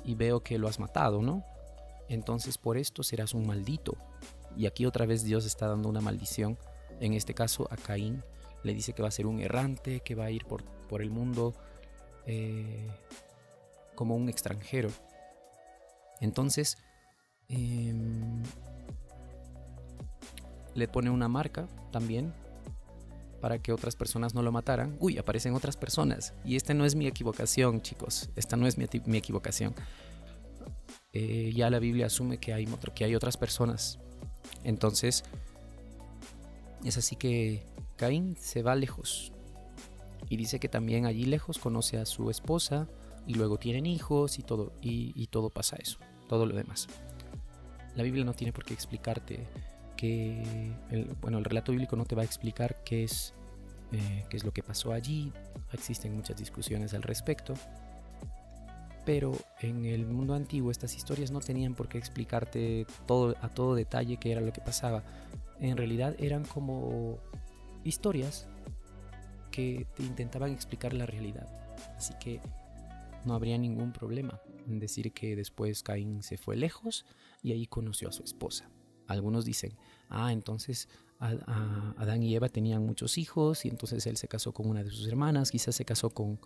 y 0.03 0.15
veo 0.15 0.41
que 0.41 0.57
lo 0.57 0.67
has 0.67 0.79
matado, 0.79 1.21
¿no? 1.21 1.43
Entonces 2.09 2.57
por 2.57 2.77
esto 2.77 3.03
serás 3.03 3.33
un 3.33 3.45
maldito. 3.47 3.95
Y 4.57 4.65
aquí 4.65 4.85
otra 4.85 5.05
vez 5.05 5.23
Dios 5.23 5.45
está 5.45 5.67
dando 5.67 5.89
una 5.89 6.01
maldición. 6.01 6.57
En 6.99 7.13
este 7.13 7.33
caso 7.33 7.67
a 7.71 7.77
Caín 7.77 8.23
le 8.63 8.73
dice 8.73 8.93
que 8.93 9.01
va 9.01 9.07
a 9.07 9.11
ser 9.11 9.25
un 9.25 9.39
errante, 9.39 10.01
que 10.01 10.15
va 10.15 10.25
a 10.25 10.31
ir 10.31 10.45
por, 10.45 10.63
por 10.63 11.01
el 11.01 11.09
mundo 11.09 11.53
eh, 12.25 12.87
como 13.95 14.15
un 14.15 14.29
extranjero. 14.29 14.89
Entonces 16.19 16.77
em, 17.47 18.43
le 20.75 20.87
pone 20.87 21.09
una 21.09 21.27
marca 21.27 21.67
también 21.91 22.33
para 23.41 23.59
que 23.59 23.73
otras 23.73 23.95
personas 23.95 24.33
no 24.33 24.43
lo 24.43 24.51
mataran. 24.51 24.95
Uy, 24.99 25.17
aparecen 25.17 25.55
otras 25.55 25.75
personas. 25.75 26.33
Y 26.45 26.55
esta 26.55 26.73
no 26.73 26.85
es 26.85 26.95
mi 26.95 27.07
equivocación, 27.07 27.81
chicos. 27.81 28.29
Esta 28.35 28.55
no 28.55 28.67
es 28.67 28.77
mi, 28.77 28.85
equivocación. 29.17 29.73
Eh, 31.13 31.51
ya 31.55 31.69
la 31.69 31.79
Biblia 31.79 32.05
asume 32.05 32.37
que 32.37 32.53
hay, 32.53 32.67
que 32.93 33.03
hay 33.03 33.15
otras 33.15 33.37
personas. 33.37 33.99
Entonces, 34.63 35.23
es 36.85 36.97
así 36.97 37.15
que 37.15 37.63
Caín 37.97 38.35
se 38.39 38.61
va 38.61 38.75
lejos. 38.75 39.31
Y 40.29 40.37
dice 40.37 40.59
que 40.59 40.69
también 40.69 41.05
allí 41.05 41.25
lejos 41.25 41.57
conoce 41.57 41.97
a 41.97 42.05
su 42.05 42.29
esposa 42.29 42.87
y 43.27 43.33
luego 43.35 43.57
tienen 43.57 43.85
hijos 43.85 44.39
y 44.39 44.43
todo, 44.43 44.73
y, 44.81 45.27
todo 45.27 45.49
pasa 45.49 45.75
eso, 45.77 45.99
todo 46.27 46.45
lo 46.45 46.55
demás. 46.55 46.87
La 47.95 48.03
Biblia 48.03 48.23
no 48.23 48.33
tiene 48.33 48.53
por 48.53 48.63
qué 48.63 48.73
explicarte 48.73 49.45
el, 50.07 51.15
bueno, 51.21 51.37
el 51.37 51.45
relato 51.45 51.71
bíblico 51.71 51.95
no 51.95 52.05
te 52.05 52.15
va 52.15 52.21
a 52.21 52.25
explicar 52.25 52.83
qué 52.83 53.03
es, 53.03 53.33
eh, 53.91 54.25
qué 54.29 54.37
es 54.37 54.43
lo 54.43 54.51
que 54.51 54.63
pasó 54.63 54.93
allí. 54.93 55.31
Existen 55.73 56.15
muchas 56.15 56.37
discusiones 56.37 56.93
al 56.93 57.03
respecto. 57.03 57.53
Pero 59.05 59.35
en 59.59 59.85
el 59.85 60.05
mundo 60.05 60.35
antiguo 60.35 60.69
estas 60.69 60.95
historias 60.95 61.31
no 61.31 61.39
tenían 61.39 61.73
por 61.73 61.87
qué 61.87 61.97
explicarte 61.97 62.85
todo, 63.07 63.35
a 63.41 63.49
todo 63.49 63.73
detalle 63.73 64.17
qué 64.17 64.31
era 64.31 64.41
lo 64.41 64.53
que 64.53 64.61
pasaba. 64.61 65.03
En 65.59 65.75
realidad 65.77 66.15
eran 66.19 66.45
como 66.45 67.17
historias 67.83 68.47
que 69.51 69.87
te 69.95 70.03
intentaban 70.03 70.51
explicar 70.51 70.93
la 70.93 71.05
realidad. 71.05 71.47
Así 71.97 72.13
que 72.19 72.41
no 73.25 73.33
habría 73.33 73.57
ningún 73.57 73.91
problema 73.91 74.39
en 74.67 74.79
decir 74.79 75.11
que 75.13 75.35
después 75.35 75.83
Caín 75.83 76.23
se 76.23 76.37
fue 76.37 76.55
lejos 76.55 77.05
y 77.41 77.51
ahí 77.51 77.65
conoció 77.67 78.09
a 78.09 78.11
su 78.11 78.23
esposa. 78.23 78.69
Algunos 79.07 79.45
dicen, 79.45 79.77
ah, 80.09 80.31
entonces 80.31 80.87
Adán 81.21 82.23
y 82.23 82.35
Eva 82.35 82.49
tenían 82.49 82.83
muchos 82.83 83.17
hijos 83.19 83.65
y 83.65 83.69
entonces 83.69 84.05
él 84.07 84.17
se 84.17 84.27
casó 84.27 84.53
con 84.53 84.67
una 84.67 84.83
de 84.83 84.89
sus 84.89 85.07
hermanas, 85.07 85.51
quizás 85.51 85.75
se 85.75 85.85
casó 85.85 86.09
con, 86.09 86.39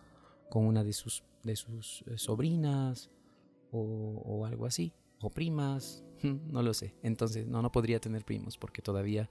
con 0.49 0.65
una 0.65 0.83
de 0.83 0.91
sus, 0.91 1.23
de 1.43 1.55
sus 1.55 2.03
eh, 2.07 2.17
sobrinas 2.17 3.09
o, 3.71 4.45
algo 4.45 4.65
así, 4.65 4.93
o 5.21 5.29
primas, 5.29 6.03
no 6.23 6.61
lo 6.61 6.73
sé. 6.73 6.93
Entonces, 7.03 7.47
no, 7.47 7.61
no 7.61 7.71
podría 7.71 7.99
tener 7.99 8.23
primos 8.25 8.57
porque 8.57 8.81
todavía 8.81 9.29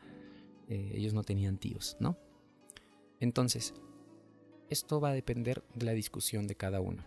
eh, 0.69 0.93
ellos 0.95 1.13
no 1.15 1.23
tenían 1.23 1.59
tíos, 1.59 1.97
¿no? 2.01 2.17
Entonces, 3.21 3.75
esto 4.71 5.01
va 5.01 5.11
a 5.11 5.15
depender 5.15 5.63
de 5.75 5.87
la 5.87 5.93
discusión 5.93 6.47
de 6.47 6.57
cada 6.57 6.81
uno. 6.81 7.05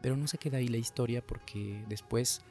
Pero 0.00 0.16
no 0.16 0.26
se 0.26 0.38
queda 0.38 0.58
ahí 0.58 0.68
la 0.68 0.76
historia 0.78 1.26
porque 1.26 1.84
después 1.88 2.42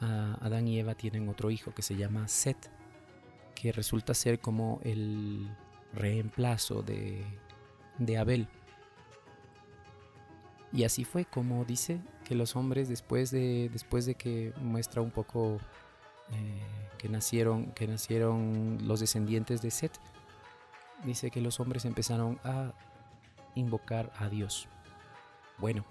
Adán 0.00 0.68
y 0.68 0.78
Eva 0.78 0.94
tienen 0.94 1.28
otro 1.28 1.50
hijo 1.50 1.72
que 1.72 1.82
se 1.82 1.96
llama 1.96 2.28
Seth, 2.28 2.70
que 3.54 3.72
resulta 3.72 4.14
ser 4.14 4.38
como 4.38 4.80
el 4.82 5.48
reemplazo 5.92 6.82
de, 6.82 7.24
Abel. 8.18 8.48
Y 10.72 10.84
así 10.84 11.04
fue 11.04 11.24
como 11.24 11.64
dice 11.64 12.00
que 12.24 12.34
los 12.34 12.54
hombres 12.56 12.88
después 12.88 13.30
de, 13.30 13.70
después 13.72 14.04
de 14.04 14.14
que 14.14 14.52
muestra 14.60 15.00
un 15.00 15.10
poco 15.10 15.58
eh, 16.32 16.62
que, 16.98 17.08
nacieron, 17.08 17.72
que 17.72 17.86
nacieron 17.86 18.78
los 18.82 19.00
descendientes 19.00 19.62
de 19.62 19.70
Seth, 19.70 19.98
dice 21.04 21.30
que 21.30 21.40
los 21.40 21.60
hombres 21.60 21.84
empezaron 21.84 22.38
a 22.44 22.74
invocar 23.54 24.12
a 24.18 24.28
Dios. 24.28 24.68
Bueno, 25.58 25.84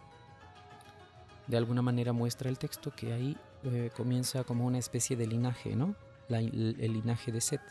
de 1.48 1.58
alguna 1.58 1.82
manera 1.82 2.13
muestra 2.13 2.50
el 2.50 2.60
texto 2.60 2.91
que 2.91 3.13
ahí 3.13 3.38
eh, 3.65 3.91
comienza 3.95 4.43
como 4.43 4.65
una 4.65 4.78
especie 4.78 5.15
de 5.15 5.28
linaje, 5.28 5.75
¿no? 5.75 5.95
el, 6.30 6.75
linaje 6.78 7.32
de 7.32 7.41
Set. 7.41 7.62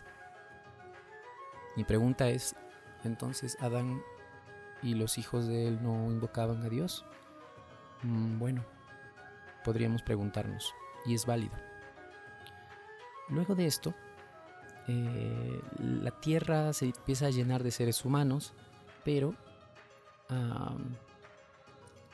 Mi 1.77 1.85
pregunta 1.85 2.29
es, 2.29 2.55
entonces 3.05 3.57
Adán 3.61 4.03
y 4.83 4.95
los 4.95 5.19
hijos 5.19 5.47
de 5.47 5.69
él 5.69 5.83
no 5.83 6.11
invocaban 6.11 6.63
a 6.63 6.69
Dios? 6.69 7.05
Mm, 8.03 8.39
bueno, 8.39 8.65
podríamos 9.65 10.03
preguntarnos, 10.03 10.75
y 11.07 11.15
es 11.15 11.27
válido. 11.27 11.55
Luego 13.29 13.55
de 13.55 13.67
esto, 13.67 13.95
eh, 14.89 15.61
la 15.79 16.11
tierra 16.21 16.73
se 16.73 16.87
empieza 16.87 17.27
a 17.27 17.31
llenar 17.31 17.63
de 17.63 17.71
seres 17.71 18.05
humanos, 18.05 18.53
pero 19.05 19.35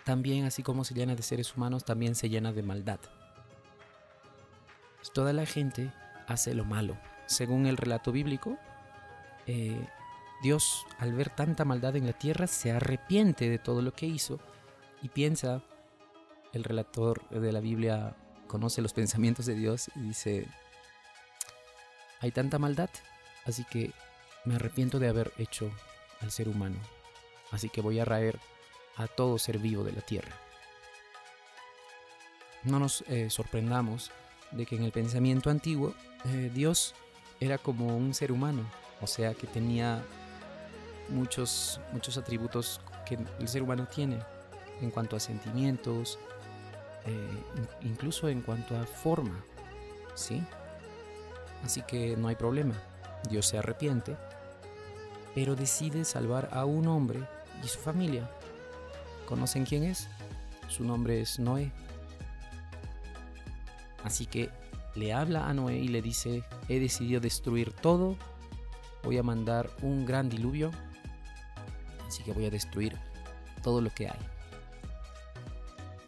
también 0.04 0.44
así 0.44 0.62
como 0.62 0.84
se 0.84 0.92
llena 0.92 1.14
de 1.14 1.22
seres 1.22 1.56
humanos, 1.56 1.84
también 1.84 2.14
se 2.14 2.28
llena 2.28 2.52
de 2.52 2.62
maldad. 2.62 3.00
Toda 5.12 5.32
la 5.32 5.46
gente 5.46 5.92
hace 6.26 6.54
lo 6.54 6.64
malo. 6.64 6.96
Según 7.26 7.66
el 7.66 7.76
relato 7.76 8.12
bíblico, 8.12 8.58
eh, 9.46 9.86
Dios 10.42 10.86
al 10.98 11.12
ver 11.12 11.30
tanta 11.30 11.64
maldad 11.64 11.96
en 11.96 12.06
la 12.06 12.12
tierra 12.12 12.46
se 12.46 12.72
arrepiente 12.72 13.48
de 13.48 13.58
todo 13.58 13.82
lo 13.82 13.92
que 13.92 14.06
hizo 14.06 14.38
y 15.02 15.08
piensa, 15.08 15.62
el 16.52 16.64
relator 16.64 17.28
de 17.28 17.52
la 17.52 17.60
Biblia 17.60 18.16
conoce 18.46 18.82
los 18.82 18.92
pensamientos 18.92 19.46
de 19.46 19.54
Dios 19.54 19.90
y 19.94 20.00
dice, 20.00 20.48
hay 22.20 22.32
tanta 22.32 22.58
maldad, 22.58 22.90
así 23.44 23.64
que 23.64 23.92
me 24.44 24.56
arrepiento 24.56 24.98
de 24.98 25.08
haber 25.08 25.32
hecho 25.38 25.70
al 26.20 26.30
ser 26.30 26.48
humano, 26.48 26.76
así 27.50 27.68
que 27.68 27.80
voy 27.80 28.00
a 28.00 28.04
raer 28.04 28.38
a 28.96 29.06
todo 29.06 29.38
ser 29.38 29.58
vivo 29.58 29.84
de 29.84 29.92
la 29.92 30.00
tierra. 30.00 30.34
No 32.64 32.78
nos 32.78 33.02
eh, 33.02 33.30
sorprendamos 33.30 34.10
de 34.52 34.66
que 34.66 34.76
en 34.76 34.84
el 34.84 34.92
pensamiento 34.92 35.50
antiguo 35.50 35.94
eh, 36.26 36.50
Dios 36.52 36.94
era 37.40 37.58
como 37.58 37.96
un 37.96 38.14
ser 38.14 38.32
humano, 38.32 38.62
o 39.00 39.06
sea 39.06 39.34
que 39.34 39.46
tenía 39.46 40.02
muchos, 41.08 41.80
muchos 41.92 42.18
atributos 42.18 42.80
que 43.06 43.18
el 43.38 43.48
ser 43.48 43.62
humano 43.62 43.86
tiene 43.86 44.18
en 44.80 44.90
cuanto 44.90 45.16
a 45.16 45.20
sentimientos, 45.20 46.18
eh, 47.06 47.42
incluso 47.82 48.28
en 48.28 48.42
cuanto 48.42 48.76
a 48.76 48.84
forma, 48.84 49.44
¿sí? 50.14 50.42
Así 51.64 51.82
que 51.82 52.16
no 52.16 52.28
hay 52.28 52.36
problema, 52.36 52.74
Dios 53.28 53.46
se 53.46 53.58
arrepiente, 53.58 54.16
pero 55.34 55.56
decide 55.56 56.04
salvar 56.04 56.48
a 56.52 56.64
un 56.64 56.86
hombre 56.88 57.20
y 57.62 57.68
su 57.68 57.78
familia 57.78 58.28
¿Conocen 59.30 59.64
quién 59.64 59.84
es? 59.84 60.08
Su 60.66 60.82
nombre 60.82 61.20
es 61.20 61.38
Noé. 61.38 61.70
Así 64.04 64.26
que 64.26 64.50
le 64.94 65.12
habla 65.12 65.48
a 65.48 65.54
Noé 65.54 65.78
y 65.78 65.88
le 65.88 66.02
dice, 66.02 66.42
he 66.68 66.80
decidido 66.80 67.20
destruir 67.20 67.72
todo, 67.72 68.16
voy 69.02 69.18
a 69.18 69.22
mandar 69.22 69.70
un 69.82 70.04
gran 70.04 70.28
diluvio, 70.28 70.70
así 72.06 72.22
que 72.22 72.32
voy 72.32 72.46
a 72.46 72.50
destruir 72.50 72.96
todo 73.62 73.80
lo 73.80 73.90
que 73.90 74.08
hay. 74.08 74.18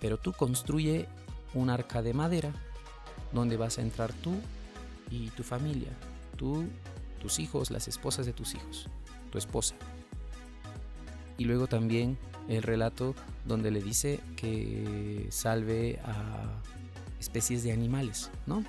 pero 0.00 0.18
tú 0.18 0.32
construye 0.32 1.06
un 1.54 1.70
arca 1.70 2.02
de 2.02 2.12
madera 2.12 2.52
donde 3.32 3.56
vas 3.56 3.78
a 3.78 3.82
entrar 3.82 4.12
tú 4.12 4.34
y 5.10 5.28
tu 5.30 5.44
familia, 5.44 5.90
tú, 6.36 6.66
tus 7.20 7.38
hijos, 7.38 7.70
las 7.70 7.86
esposas 7.86 8.26
de 8.26 8.32
tus 8.32 8.54
hijos, 8.54 8.88
tu 9.30 9.38
esposa. 9.38 9.76
Y 11.38 11.44
luego 11.44 11.68
también 11.68 12.18
el 12.48 12.64
relato 12.64 13.14
donde 13.44 13.70
le 13.70 13.80
dice 13.80 14.18
que 14.36 15.28
salve 15.30 16.00
a 16.04 16.60
especies 17.22 17.62
de 17.62 17.72
animales, 17.72 18.30
¿no? 18.46 18.64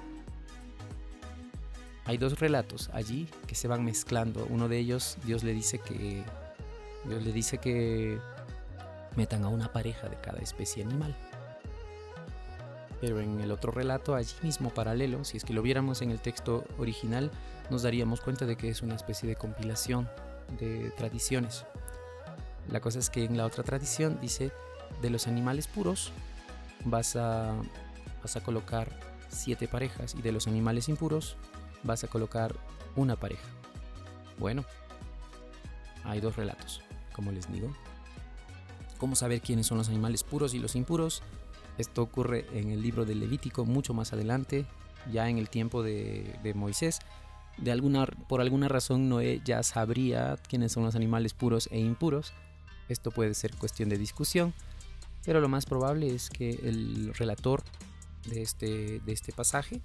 Hay 2.06 2.18
dos 2.18 2.40
relatos 2.40 2.90
allí 2.94 3.28
que 3.48 3.56
se 3.56 3.68
van 3.68 3.84
mezclando. 3.84 4.46
Uno 4.50 4.68
de 4.68 4.78
ellos, 4.78 5.18
Dios 5.26 5.44
le 5.44 5.54
dice 5.54 5.80
que 5.80 6.24
Dios 7.06 7.24
le 7.24 7.32
dice 7.32 7.58
que 7.58 8.20
metan 9.16 9.44
a 9.44 9.50
una 9.50 9.72
pareja 9.72 10.08
de 10.08 10.18
cada 10.18 10.40
especie 10.40 10.84
animal. 10.84 11.16
Pero 13.02 13.20
en 13.20 13.42
el 13.42 13.52
otro 13.52 13.72
relato, 13.72 14.16
allí 14.16 14.34
mismo 14.44 14.70
paralelo, 14.70 15.26
si 15.26 15.38
es 15.38 15.44
que 15.44 15.54
lo 15.54 15.62
viéramos 15.62 16.02
en 16.02 16.12
el 16.12 16.20
texto 16.20 16.64
original, 16.78 17.32
nos 17.70 17.84
daríamos 17.84 18.22
cuenta 18.22 18.46
de 18.46 18.56
que 18.56 18.70
es 18.70 18.82
una 18.82 18.96
especie 18.96 19.28
de 19.28 19.36
compilación 19.36 20.10
de 20.60 20.92
tradiciones. 20.92 21.66
La 22.70 22.80
cosa 22.80 23.00
es 23.00 23.10
que 23.10 23.26
en 23.26 23.36
la 23.36 23.46
otra 23.46 23.64
tradición 23.64 24.20
dice, 24.22 24.52
de 25.02 25.10
los 25.10 25.28
animales 25.28 25.68
puros 25.68 26.12
vas 26.86 27.16
a, 27.16 27.56
vas 28.24 28.36
a 28.38 28.42
colocar 28.42 28.90
siete 29.30 29.68
parejas 29.68 30.16
y 30.16 30.22
de 30.22 30.32
los 30.32 30.48
animales 30.48 30.90
impuros 30.90 31.36
vas 31.84 32.04
a 32.04 32.08
colocar 32.08 32.56
una 32.96 33.16
pareja. 33.16 33.46
Bueno, 34.40 34.64
hay 36.04 36.22
dos 36.22 36.36
relatos, 36.36 36.82
como 37.14 37.32
les 37.32 37.52
digo. 37.52 37.74
¿Cómo 38.98 39.16
saber 39.16 39.42
quiénes 39.42 39.68
son 39.68 39.78
los 39.78 39.90
animales 39.90 40.24
puros 40.24 40.54
y 40.54 40.60
los 40.60 40.76
impuros? 40.76 41.22
Esto 41.78 42.02
ocurre 42.02 42.46
en 42.54 42.72
el 42.72 42.82
libro 42.82 43.06
de 43.06 43.16
Levítico 43.16 43.66
mucho 43.66 43.94
más 43.94 44.14
adelante, 44.14 44.66
ya 45.12 45.28
en 45.28 45.38
el 45.38 45.50
tiempo 45.50 45.84
de, 45.84 46.40
de 46.42 46.54
Moisés. 46.54 47.00
De 47.58 47.72
alguna, 47.72 48.06
por 48.06 48.42
alguna 48.42 48.68
razón 48.68 49.10
Noé 49.10 49.42
ya 49.44 49.62
sabría 49.64 50.38
quiénes 50.48 50.72
son 50.72 50.84
los 50.84 50.96
animales 50.96 51.34
puros 51.34 51.68
e 51.72 51.80
impuros. 51.80 52.34
Esto 52.88 53.12
puede 53.12 53.34
ser 53.34 53.56
cuestión 53.56 53.90
de 53.90 53.98
discusión, 53.98 54.54
pero 55.26 55.42
lo 55.42 55.50
más 55.50 55.66
probable 55.66 56.14
es 56.14 56.30
que 56.30 56.52
el 56.52 57.14
relator 57.16 57.64
de 58.28 58.42
este, 58.42 59.00
de 59.00 59.12
este 59.12 59.32
pasaje 59.32 59.82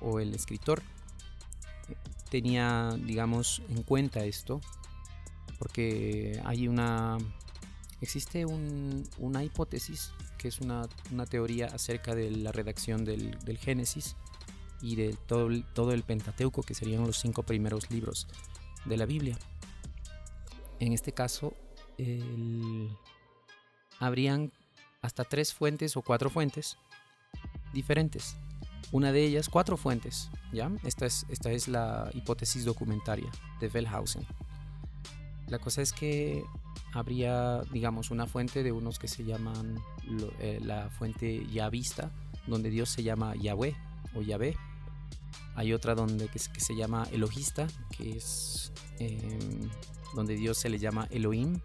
o 0.00 0.20
el 0.20 0.34
escritor 0.34 0.82
tenía, 2.30 2.96
digamos, 2.98 3.62
en 3.68 3.82
cuenta 3.82 4.24
esto, 4.24 4.60
porque 5.58 6.40
hay 6.44 6.68
una, 6.68 7.18
existe 8.00 8.44
una 8.46 9.44
hipótesis 9.44 10.12
que 10.38 10.48
es 10.48 10.60
una, 10.60 10.86
teoría 11.30 11.66
acerca 11.66 12.14
de 12.14 12.30
la 12.30 12.52
redacción 12.52 13.04
del, 13.04 13.58
Génesis 13.58 14.16
y 14.82 14.96
de 14.96 15.16
todo 15.26 15.46
el, 15.46 15.64
todo 15.64 15.92
el 15.92 16.02
Pentateuco, 16.02 16.62
que 16.62 16.74
serían 16.74 17.06
los 17.06 17.18
cinco 17.18 17.42
primeros 17.42 17.90
libros 17.90 18.26
de 18.84 18.96
la 18.96 19.06
Biblia. 19.06 19.38
En 20.78 20.92
este 20.92 21.12
caso, 21.12 21.54
habrían 23.98 24.52
hasta 25.00 25.24
tres 25.24 25.54
fuentes 25.54 25.96
o 25.96 26.02
cuatro 26.02 26.28
fuentes 26.28 26.76
diferentes 27.76 28.36
una 28.92 29.12
de 29.12 29.24
ellas, 29.24 29.48
cuatro 29.48 29.76
fuentes, 29.76 30.30
¿ya? 30.52 30.70
Esta 30.84 31.06
es, 31.06 31.26
esta 31.28 31.50
es 31.50 31.68
la 31.68 32.10
hipótesis 32.14 32.64
documentaria 32.64 33.30
de 33.60 33.68
Wellhausen. 33.68 34.24
La 35.48 35.58
cosa 35.58 35.82
es 35.82 35.92
que 35.92 36.44
habría, 36.92 37.62
digamos, 37.72 38.10
una 38.10 38.26
fuente 38.26 38.62
de 38.62 38.72
unos 38.72 38.98
que 38.98 39.08
se 39.08 39.24
llaman 39.24 39.78
eh, 40.40 40.60
la 40.62 40.88
fuente 40.90 41.46
Yavista, 41.46 42.10
donde 42.46 42.70
Dios 42.70 42.88
se 42.88 43.02
llama 43.02 43.34
Yahweh 43.36 43.74
o 44.14 44.22
Yahvé. 44.22 44.56
Hay 45.56 45.72
otra 45.72 45.94
donde 45.94 46.28
que, 46.28 46.38
se 46.38 46.76
llama 46.76 47.08
Elohista, 47.12 47.66
que 47.96 48.16
es 48.16 48.72
em, 48.98 49.68
donde 50.14 50.36
Dios 50.36 50.58
se 50.58 50.68
le 50.68 50.78
llama 50.78 51.08
Elohim. 51.10 51.60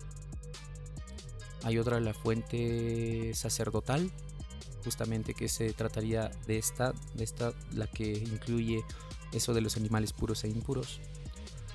Hay 1.63 1.77
otra, 1.77 1.99
la 1.99 2.13
fuente 2.13 3.33
sacerdotal, 3.35 4.11
justamente 4.83 5.33
que 5.33 5.47
se 5.47 5.73
trataría 5.73 6.29
de 6.47 6.57
esta, 6.57 6.93
de 7.13 7.23
esta, 7.23 7.53
la 7.73 7.87
que 7.87 8.11
incluye 8.11 8.83
eso 9.31 9.53
de 9.53 9.61
los 9.61 9.77
animales 9.77 10.13
puros 10.13 10.43
e 10.43 10.49
impuros, 10.49 10.99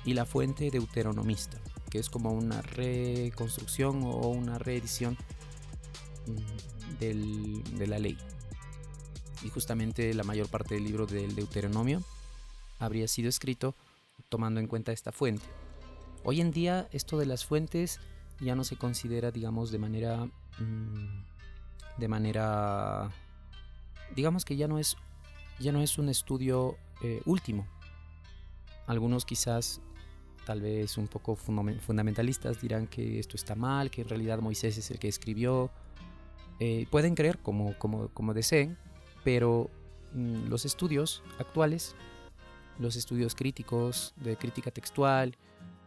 y 0.05 0.13
la 0.13 0.25
fuente 0.25 0.69
deuteronomista, 0.71 1.57
que 1.89 1.99
es 1.99 2.09
como 2.09 2.31
una 2.31 2.61
reconstrucción 2.61 4.03
o 4.03 4.29
una 4.29 4.57
reedición 4.57 5.17
mm, 6.27 7.77
de 7.77 7.87
la 7.87 7.99
ley. 7.99 8.17
Y 9.43 9.49
justamente 9.49 10.13
la 10.13 10.23
mayor 10.23 10.49
parte 10.49 10.75
del 10.75 10.85
libro 10.85 11.05
del 11.05 11.35
Deuteronomio 11.35 12.01
habría 12.79 13.07
sido 13.07 13.29
escrito 13.29 13.75
tomando 14.29 14.59
en 14.59 14.67
cuenta 14.67 14.91
esta 14.91 15.11
fuente. 15.11 15.45
Hoy 16.23 16.41
en 16.41 16.51
día 16.51 16.87
esto 16.91 17.17
de 17.17 17.25
las 17.25 17.45
fuentes 17.45 17.99
ya 18.39 18.55
no 18.55 18.63
se 18.63 18.77
considera, 18.77 19.31
digamos, 19.31 19.71
de 19.71 19.79
manera 19.79 20.25
mm, 20.59 21.36
de 21.97 22.07
manera, 22.07 23.09
digamos 24.15 24.45
que 24.45 24.55
ya 24.55 24.67
no 24.67 24.79
es, 24.79 24.97
ya 25.59 25.71
no 25.71 25.81
es 25.81 25.97
un 25.97 26.09
estudio 26.09 26.77
eh, 27.01 27.21
último. 27.25 27.67
Algunos 28.85 29.25
quizás, 29.25 29.81
tal 30.45 30.61
vez 30.61 30.97
un 30.97 31.07
poco 31.07 31.35
fundamentalistas, 31.35 32.61
dirán 32.61 32.87
que 32.87 33.19
esto 33.19 33.35
está 33.35 33.55
mal, 33.55 33.89
que 33.91 34.01
en 34.01 34.09
realidad 34.09 34.39
Moisés 34.39 34.77
es 34.77 34.91
el 34.91 34.99
que 34.99 35.07
escribió. 35.07 35.71
Eh, 36.59 36.87
pueden 36.89 37.15
creer 37.15 37.37
como, 37.39 37.77
como, 37.77 38.09
como 38.09 38.33
deseen, 38.33 38.77
pero 39.23 39.69
mm, 40.13 40.47
los 40.47 40.65
estudios 40.65 41.21
actuales, 41.37 41.95
los 42.79 42.95
estudios 42.95 43.35
críticos 43.35 44.13
de 44.17 44.37
crítica 44.37 44.71
textual 44.71 45.35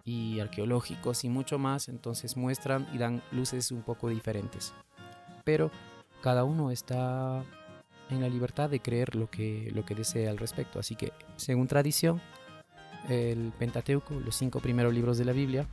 y 0.05 0.41
arqueológicos 0.41 1.25
y 1.25 1.29
mucho 1.29 1.59
más, 1.59 1.89
entonces 1.89 2.37
muestran 2.37 2.87
y 2.93 2.99
dan 2.99 3.23
luces 3.33 3.71
un 3.73 3.83
poco 3.83 4.09
diferentes. 4.09 4.73
Pero 5.45 5.71
cada 6.23 6.45
uno 6.45 6.71
está 6.71 7.45
en 8.11 8.21
la 8.21 8.29
libertad 8.29 8.69
de 8.69 8.81
creer 8.81 9.15
lo 9.15 9.31
que, 9.31 9.71
lo 9.75 9.85
que 9.85 9.95
desea 9.95 10.31
al 10.31 10.39
respecto. 10.39 10.79
Así 10.79 10.97
que, 10.97 11.13
según 11.37 11.69
tradición, 11.69 12.21
el 13.09 13.53
Pentateuco, 13.59 14.15
los 14.15 14.37
cinco 14.37 14.61
primeros 14.61 14.93
libros 14.93 15.19
de 15.19 15.25
la 15.25 15.33
Biblia, 15.33 15.67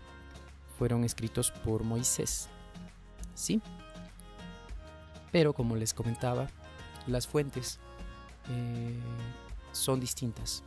fueron 0.77 1.03
escritos 1.03 1.51
por 1.51 1.83
Moisés. 1.83 2.49
¿Sí? 3.33 3.61
Pero 5.31 5.53
como 5.53 5.75
les 5.75 5.93
comentaba, 5.93 6.47
las 7.07 7.27
fuentes 7.27 7.79
eh, 8.49 8.99
son 9.71 9.99
distintas. 9.99 10.63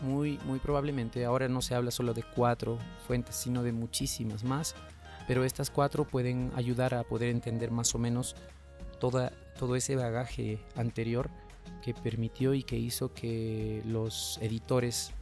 Muy, 0.00 0.38
muy 0.46 0.60
probablemente 0.60 1.24
ahora 1.24 1.48
no 1.48 1.60
se 1.60 1.74
habla 1.74 1.90
solo 1.90 2.14
de 2.14 2.22
cuatro 2.22 2.78
fuentes, 3.06 3.34
sino 3.34 3.62
de 3.62 3.72
muchísimas 3.72 4.44
más. 4.44 4.74
Pero 5.26 5.44
estas 5.44 5.70
cuatro 5.70 6.06
pueden 6.06 6.52
ayudar 6.56 6.94
a 6.94 7.02
poder 7.02 7.28
entender 7.30 7.70
más 7.70 7.94
o 7.94 7.98
menos 7.98 8.34
todo 8.98 9.76
ese 9.76 9.96
bagaje 9.96 10.58
anterior 10.76 11.30
que 11.82 11.94
permitió 11.94 12.54
y 12.54 12.62
que 12.62 12.76
hizo 12.76 13.12
que 13.12 13.82
los 13.84 14.38
editores, 14.42 15.12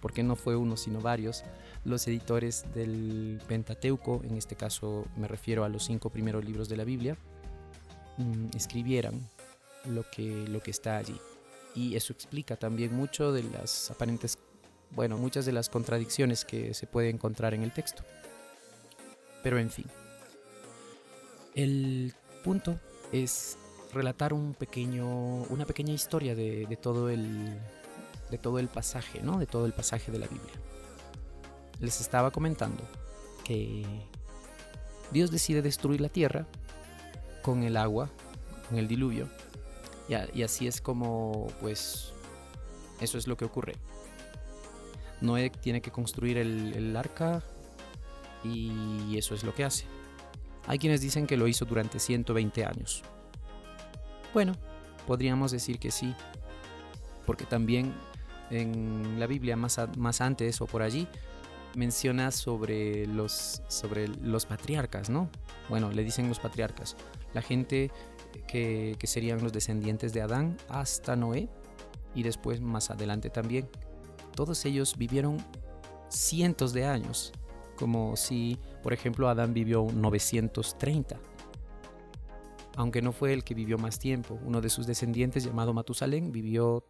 porque 0.00 0.22
no 0.22 0.36
fue 0.36 0.56
uno 0.56 0.76
sino 0.76 1.00
varios, 1.00 1.44
los 1.84 2.06
editores 2.06 2.64
del 2.74 3.40
Pentateuco, 3.48 4.22
en 4.24 4.36
este 4.36 4.54
caso 4.54 5.04
me 5.16 5.28
refiero 5.28 5.64
a 5.64 5.68
los 5.68 5.84
cinco 5.84 6.10
primeros 6.10 6.44
libros 6.44 6.68
de 6.68 6.76
la 6.76 6.84
Biblia, 6.84 7.16
mm, 8.18 8.56
escribieran 8.56 9.28
lo 9.86 10.08
que, 10.08 10.46
lo 10.48 10.60
que 10.60 10.70
está 10.70 10.96
allí. 10.96 11.18
Y 11.74 11.96
eso 11.96 12.12
explica 12.12 12.56
también 12.56 12.94
mucho 12.94 13.32
de 13.32 13.42
las 13.44 13.90
aparentes, 13.90 14.38
bueno, 14.90 15.16
muchas 15.16 15.46
de 15.46 15.52
las 15.52 15.68
contradicciones 15.68 16.44
que 16.44 16.74
se 16.74 16.86
puede 16.86 17.08
encontrar 17.08 17.54
en 17.54 17.62
el 17.62 17.72
texto. 17.72 18.04
Pero 19.42 19.58
en 19.58 19.70
fin, 19.70 19.86
el 21.54 22.14
punto 22.44 22.78
es 23.12 23.58
relatar 23.92 24.32
un 24.32 24.54
pequeño, 24.54 25.06
una 25.44 25.66
pequeña 25.66 25.92
historia 25.92 26.34
de, 26.34 26.78
todo 26.80 27.10
el, 27.10 27.58
de 28.30 28.38
todo 28.38 28.58
el 28.58 28.68
pasaje, 28.68 29.22
¿no? 29.22 29.38
De 29.38 29.46
todo 29.46 29.66
el 29.66 29.72
pasaje 29.72 30.10
de 30.10 30.18
la 30.18 30.26
Biblia. 30.26 30.54
Les 31.78 32.00
estaba 32.00 32.30
comentando 32.30 32.82
que 33.44 33.84
Dios 35.10 35.30
decide 35.30 35.62
destruir 35.62 36.00
la 36.00 36.08
tierra 36.08 36.46
con 37.42 37.62
el 37.62 37.76
agua, 37.76 38.08
con 38.68 38.78
el 38.78 38.88
diluvio, 38.88 39.28
y, 40.34 40.42
así 40.42 40.66
es 40.66 40.80
como, 40.80 41.48
pues, 41.60 42.12
eso 43.00 43.18
es 43.18 43.26
lo 43.26 43.36
que 43.36 43.44
ocurre. 43.44 43.74
Noé 45.20 45.50
tiene 45.50 45.80
que 45.80 45.90
construir 45.90 46.36
el, 46.36 46.74
el 46.74 46.96
arca 46.96 47.42
y 48.44 49.16
eso 49.16 49.34
es 49.34 49.44
lo 49.44 49.54
que 49.54 49.64
hace. 49.64 49.86
Hay 50.66 50.78
quienes 50.78 51.00
dicen 51.00 51.26
que 51.26 51.36
lo 51.36 51.48
hizo 51.48 51.64
durante 51.64 51.98
120 51.98 52.64
años. 52.64 53.02
Bueno, 54.32 54.54
podríamos 55.06 55.50
decir 55.50 55.78
que 55.78 55.90
sí, 55.90 56.14
porque 57.26 57.44
también 57.44 57.94
en 58.50 59.18
la 59.18 59.26
Biblia 59.26 59.56
más, 59.56 59.78
antes 60.20 60.60
o 60.60 60.66
por 60.66 60.82
allí 60.82 61.08
menciona 61.74 62.30
sobre 62.30 63.06
los, 63.06 63.62
sobre 63.68 64.08
los 64.08 64.46
patriarcas, 64.46 65.08
¿no? 65.08 65.30
Bueno, 65.68 65.90
le 65.90 66.04
dicen 66.04 66.28
los 66.28 66.38
patriarcas. 66.38 66.96
La 67.32 67.40
gente 67.40 67.90
que, 68.46 68.96
que 68.98 69.06
serían 69.06 69.42
los 69.42 69.52
descendientes 69.52 70.12
de 70.12 70.20
Adán 70.20 70.58
hasta 70.68 71.16
Noé 71.16 71.48
y 72.14 72.22
después 72.22 72.60
más 72.60 72.90
adelante 72.90 73.30
también. 73.30 73.68
Todos 74.34 74.64
ellos 74.66 74.96
vivieron 74.96 75.38
cientos 76.08 76.72
de 76.72 76.84
años, 76.84 77.32
como 77.82 78.14
si, 78.14 78.58
por 78.80 78.92
ejemplo, 78.92 79.28
Adán 79.28 79.52
vivió 79.52 79.84
930. 79.92 81.18
Aunque 82.76 83.02
no 83.02 83.10
fue 83.10 83.32
el 83.32 83.42
que 83.42 83.54
vivió 83.54 83.76
más 83.76 83.98
tiempo, 83.98 84.38
uno 84.46 84.60
de 84.60 84.68
sus 84.68 84.86
descendientes 84.86 85.42
llamado 85.42 85.74
Matusalén 85.74 86.30
vivió 86.30 86.86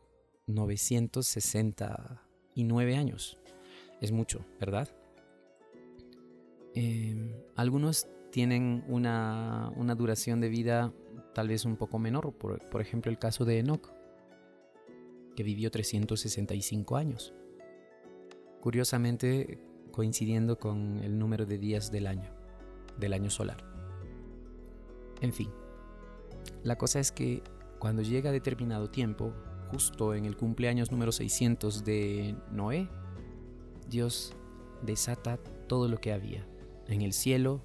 969 0.48 2.94
años. 2.94 3.38
Es 4.02 4.12
mucho, 4.12 4.44
¿verdad? 4.60 4.86
Em, 6.74 7.32
algunos 7.56 8.06
tienen 8.30 8.84
una, 8.86 9.72
duración 9.96 10.42
de 10.42 10.50
vida 10.50 10.92
tal 11.34 11.48
vez 11.48 11.64
un 11.64 11.78
poco 11.78 11.98
menor, 11.98 12.34
por, 12.34 12.68
por 12.68 12.82
ejemplo 12.82 13.10
el 13.10 13.18
caso 13.18 13.46
de 13.46 13.60
Enoch, 13.60 13.88
que 15.34 15.42
vivió 15.42 15.70
365 15.70 16.96
años. 16.96 17.32
Curiosamente 18.60 19.71
coincidiendo 19.92 20.58
con 20.58 20.98
el 21.04 21.18
número 21.18 21.46
de 21.46 21.58
días 21.58 21.92
del 21.92 22.08
año, 22.08 22.30
del 22.98 23.12
año 23.12 23.30
solar. 23.30 23.64
En 25.20 25.32
fin, 25.32 25.50
la 26.64 26.76
cosa 26.76 26.98
es 26.98 27.12
que 27.12 27.42
cuando 27.78 28.02
llega 28.02 28.32
determinado 28.32 28.90
tiempo, 28.90 29.32
justo 29.70 30.14
en 30.14 30.24
el 30.24 30.36
cumpleaños 30.36 30.90
número 30.90 31.12
600 31.12 31.84
de 31.84 32.34
Noé, 32.50 32.88
Dios 33.88 34.34
desata 34.82 35.38
todo 35.68 35.88
lo 35.88 36.00
que 36.00 36.12
había 36.12 36.44
en 36.88 37.02
el 37.02 37.12
cielo 37.12 37.62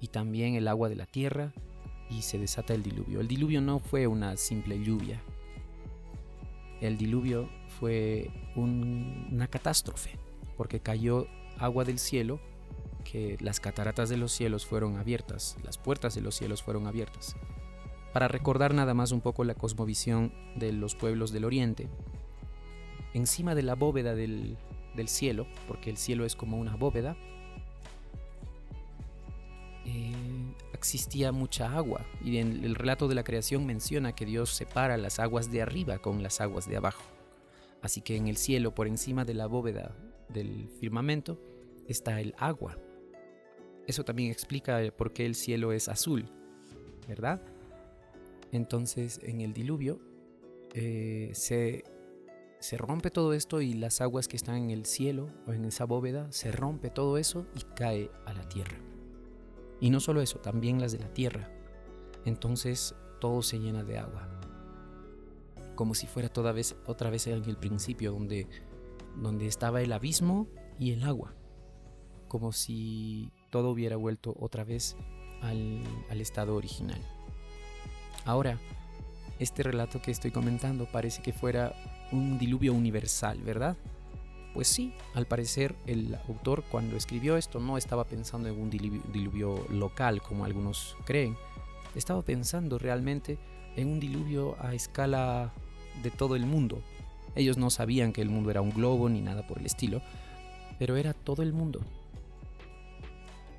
y 0.00 0.08
también 0.08 0.54
el 0.54 0.68
agua 0.68 0.88
de 0.88 0.96
la 0.96 1.06
tierra 1.06 1.54
y 2.10 2.22
se 2.22 2.38
desata 2.38 2.74
el 2.74 2.82
diluvio. 2.82 3.20
El 3.20 3.28
diluvio 3.28 3.60
no 3.60 3.78
fue 3.78 4.06
una 4.06 4.36
simple 4.36 4.78
lluvia. 4.82 5.22
El 6.80 6.98
diluvio 6.98 7.48
fue 7.78 8.30
una 8.54 9.46
catástrofe 9.48 10.25
porque 10.56 10.80
cayó 10.80 11.26
agua 11.58 11.84
del 11.84 11.98
cielo 11.98 12.40
que 13.04 13.36
las 13.40 13.60
cataratas 13.60 14.08
de 14.08 14.16
los 14.16 14.32
cielos 14.32 14.66
fueron 14.66 14.96
abiertas, 14.96 15.56
las 15.62 15.78
puertas 15.78 16.14
de 16.14 16.20
los 16.20 16.34
cielos 16.34 16.62
fueron 16.62 16.86
abiertas. 16.86 17.36
Para 18.12 18.28
recordar 18.28 18.74
nada 18.74 18.94
más 18.94 19.12
un 19.12 19.20
poco 19.20 19.44
la 19.44 19.54
cosmovisión 19.54 20.32
de 20.56 20.72
los 20.72 20.94
pueblos 20.94 21.32
del 21.32 21.44
oriente, 21.44 21.88
encima 23.14 23.54
de 23.54 23.62
la 23.62 23.74
bóveda 23.74 24.14
del, 24.14 24.56
cielo, 25.06 25.46
porque 25.68 25.90
el 25.90 25.98
cielo 25.98 26.24
es 26.24 26.34
como 26.34 26.58
una 26.58 26.74
bóveda, 26.76 27.16
eh, 29.84 30.12
existía 30.72 31.30
mucha 31.32 31.76
agua 31.76 32.00
y 32.24 32.38
en 32.38 32.64
el 32.64 32.74
relato 32.74 33.06
de 33.06 33.14
la 33.14 33.22
creación 33.22 33.66
menciona 33.66 34.14
que 34.14 34.26
Dios 34.26 34.50
separa 34.50 34.96
las 34.96 35.20
aguas 35.20 35.50
de 35.50 35.62
arriba 35.62 35.98
con 35.98 36.22
las 36.22 36.40
aguas 36.40 36.68
de 36.68 36.76
abajo. 36.76 37.02
Así 37.82 38.00
que 38.00 38.16
en 38.16 38.26
el 38.26 38.36
cielo, 38.36 38.74
por 38.74 38.88
encima 38.88 39.24
de 39.24 39.34
la 39.34 39.46
bóveda 39.46 39.94
del 40.28 40.68
firmamento, 40.80 41.40
está 41.86 42.20
el 42.20 42.34
agua. 42.38 42.78
Eso 43.86 44.04
también 44.04 44.30
explica 44.30 44.80
por 44.96 45.12
qué 45.12 45.26
el 45.26 45.34
cielo 45.34 45.72
es 45.72 45.88
azul, 45.88 46.28
¿verdad? 47.08 47.40
Entonces 48.52 49.20
en 49.22 49.40
el 49.40 49.52
diluvio 49.52 50.00
eh, 50.74 51.30
se 51.34 51.84
se 52.58 52.78
rompe 52.78 53.10
todo 53.10 53.32
esto 53.32 53.60
y 53.60 53.74
las 53.74 54.00
aguas 54.00 54.28
que 54.28 54.36
están 54.36 54.56
en 54.56 54.70
el 54.70 54.86
cielo 54.86 55.28
o 55.46 55.52
en 55.52 55.64
esa 55.66 55.84
bóveda, 55.84 56.30
se 56.32 56.50
rompe 56.50 56.90
todo 56.90 57.18
eso 57.18 57.46
y 57.54 57.60
cae 57.74 58.10
a 58.24 58.32
la 58.32 58.48
tierra. 58.48 58.78
Y 59.80 59.90
no 59.90 60.00
solo 60.00 60.22
eso, 60.22 60.38
también 60.38 60.80
las 60.80 60.92
de 60.92 60.98
la 60.98 61.12
tierra. 61.12 61.50
Entonces 62.24 62.94
todo 63.20 63.42
se 63.42 63.58
llena 63.58 63.84
de 63.84 63.98
agua. 63.98 64.28
Como 65.74 65.94
si 65.94 66.06
fuera 66.06 66.28
toda 66.30 66.52
vez, 66.52 66.74
otra 66.86 67.10
vez 67.10 67.26
en 67.26 67.44
el 67.44 67.56
principio, 67.56 68.12
donde, 68.12 68.48
donde 69.16 69.46
estaba 69.46 69.82
el 69.82 69.92
abismo 69.92 70.46
y 70.78 70.92
el 70.92 71.04
agua. 71.04 71.34
Como 72.28 72.52
si 72.52 73.30
todo 73.50 73.70
hubiera 73.70 73.96
vuelto 73.96 74.34
otra 74.38 74.64
vez 74.64 74.96
al, 75.42 75.84
estado 76.20 76.54
original. 76.56 77.00
Ahora, 78.24 78.58
este 79.38 79.62
relato 79.62 80.00
que 80.00 80.10
estoy 80.10 80.30
comentando 80.30 80.86
parece 80.86 81.22
que 81.22 81.32
fuera 81.32 81.74
un 82.12 82.38
diluvio 82.38 82.72
universal, 82.72 83.38
¿verdad? 83.42 83.76
Pues 84.54 84.68
sí, 84.68 84.94
al 85.14 85.26
parecer 85.26 85.76
el 85.86 86.14
autor 86.28 86.64
cuando 86.70 86.96
escribió 86.96 87.36
esto 87.36 87.60
no 87.60 87.76
estaba 87.76 88.04
pensando 88.04 88.48
en 88.48 88.58
un 88.58 88.70
diluvio, 88.70 89.66
local 89.68 90.22
como 90.22 90.44
algunos 90.44 90.96
creen, 91.04 91.36
estaba 91.94 92.22
pensando 92.22 92.78
realmente 92.78 93.38
en 93.76 93.88
un 93.88 94.00
diluvio 94.00 94.56
a 94.58 94.74
escala 94.74 95.52
de 96.02 96.10
todo 96.10 96.36
el 96.36 96.46
mundo. 96.46 96.82
Ellos 97.36 97.58
no 97.58 97.70
sabían 97.70 98.12
que 98.12 98.22
el 98.22 98.30
mundo 98.30 98.50
era 98.50 98.62
un 98.62 98.70
globo 98.70 99.08
ni 99.08 99.20
nada 99.20 99.46
por 99.46 99.58
el 99.58 99.66
estilo, 99.66 100.02
pero 100.78 100.96
era 100.96 101.12
todo 101.12 101.42
el 101.42 101.52
mundo. 101.52 101.80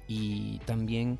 Y 0.07 0.59
también 0.65 1.19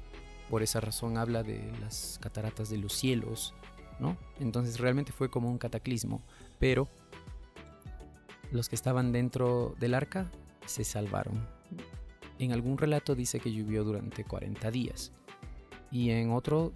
por 0.50 0.64
esa 0.64 0.80
razón 0.80 1.18
habla 1.18 1.44
de 1.44 1.72
las 1.82 2.20
cataratas 2.22 2.70
de 2.70 2.78
los 2.78 2.94
cielos, 2.94 3.54
¿no? 4.00 4.18
Entonces 4.40 4.80
realmente 4.80 5.12
fue 5.12 5.30
como 5.30 5.50
un 5.50 5.58
cataclismo, 5.58 6.22
pero 6.60 6.88
los 8.52 8.70
que 8.70 8.76
estaban 8.76 9.12
dentro 9.12 9.76
del 9.80 9.94
arca 9.94 10.32
se 10.66 10.84
salvaron. 10.84 11.46
En 12.40 12.54
algún 12.54 12.78
relato 12.78 13.16
dice 13.16 13.40
que 13.40 13.52
llovió 13.52 13.84
durante 13.84 14.24
40 14.24 14.72
días 14.72 15.12
y 15.92 16.12
en 16.12 16.32
otro 16.32 16.72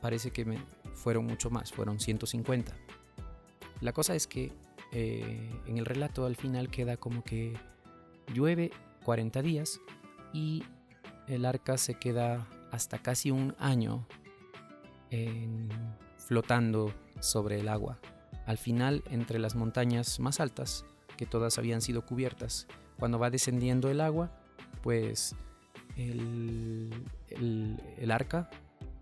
parece 0.00 0.30
que 0.30 0.58
fueron 0.94 1.26
mucho 1.26 1.50
más, 1.50 1.72
fueron 1.72 2.00
150. 2.00 2.74
La 3.80 3.92
cosa 3.92 4.14
es 4.14 4.26
que 4.26 4.50
eh, 4.92 5.50
en 5.66 5.78
el 5.78 5.84
relato 5.84 6.26
al 6.26 6.36
final 6.36 6.70
queda 6.70 6.96
como 6.96 7.22
que 7.22 7.54
llueve 8.32 8.70
40 9.04 9.42
días 9.42 9.80
y 10.32 10.64
el 11.26 11.44
arca 11.44 11.76
se 11.78 11.94
queda 11.94 12.46
hasta 12.70 12.98
casi 12.98 13.30
un 13.30 13.54
año 13.58 14.06
flotando 16.18 16.92
sobre 17.20 17.60
el 17.60 17.68
agua. 17.68 17.98
Al 18.46 18.58
final, 18.58 19.02
entre 19.10 19.38
las 19.38 19.54
montañas 19.54 20.20
más 20.20 20.40
altas, 20.40 20.84
que 21.16 21.26
todas 21.26 21.58
habían 21.58 21.80
sido 21.80 22.06
cubiertas, 22.06 22.66
cuando 22.98 23.18
va 23.18 23.30
descendiendo 23.30 23.90
el 23.90 24.00
agua, 24.00 24.30
pues 24.82 25.34
el, 25.96 26.92
arca, 28.10 28.48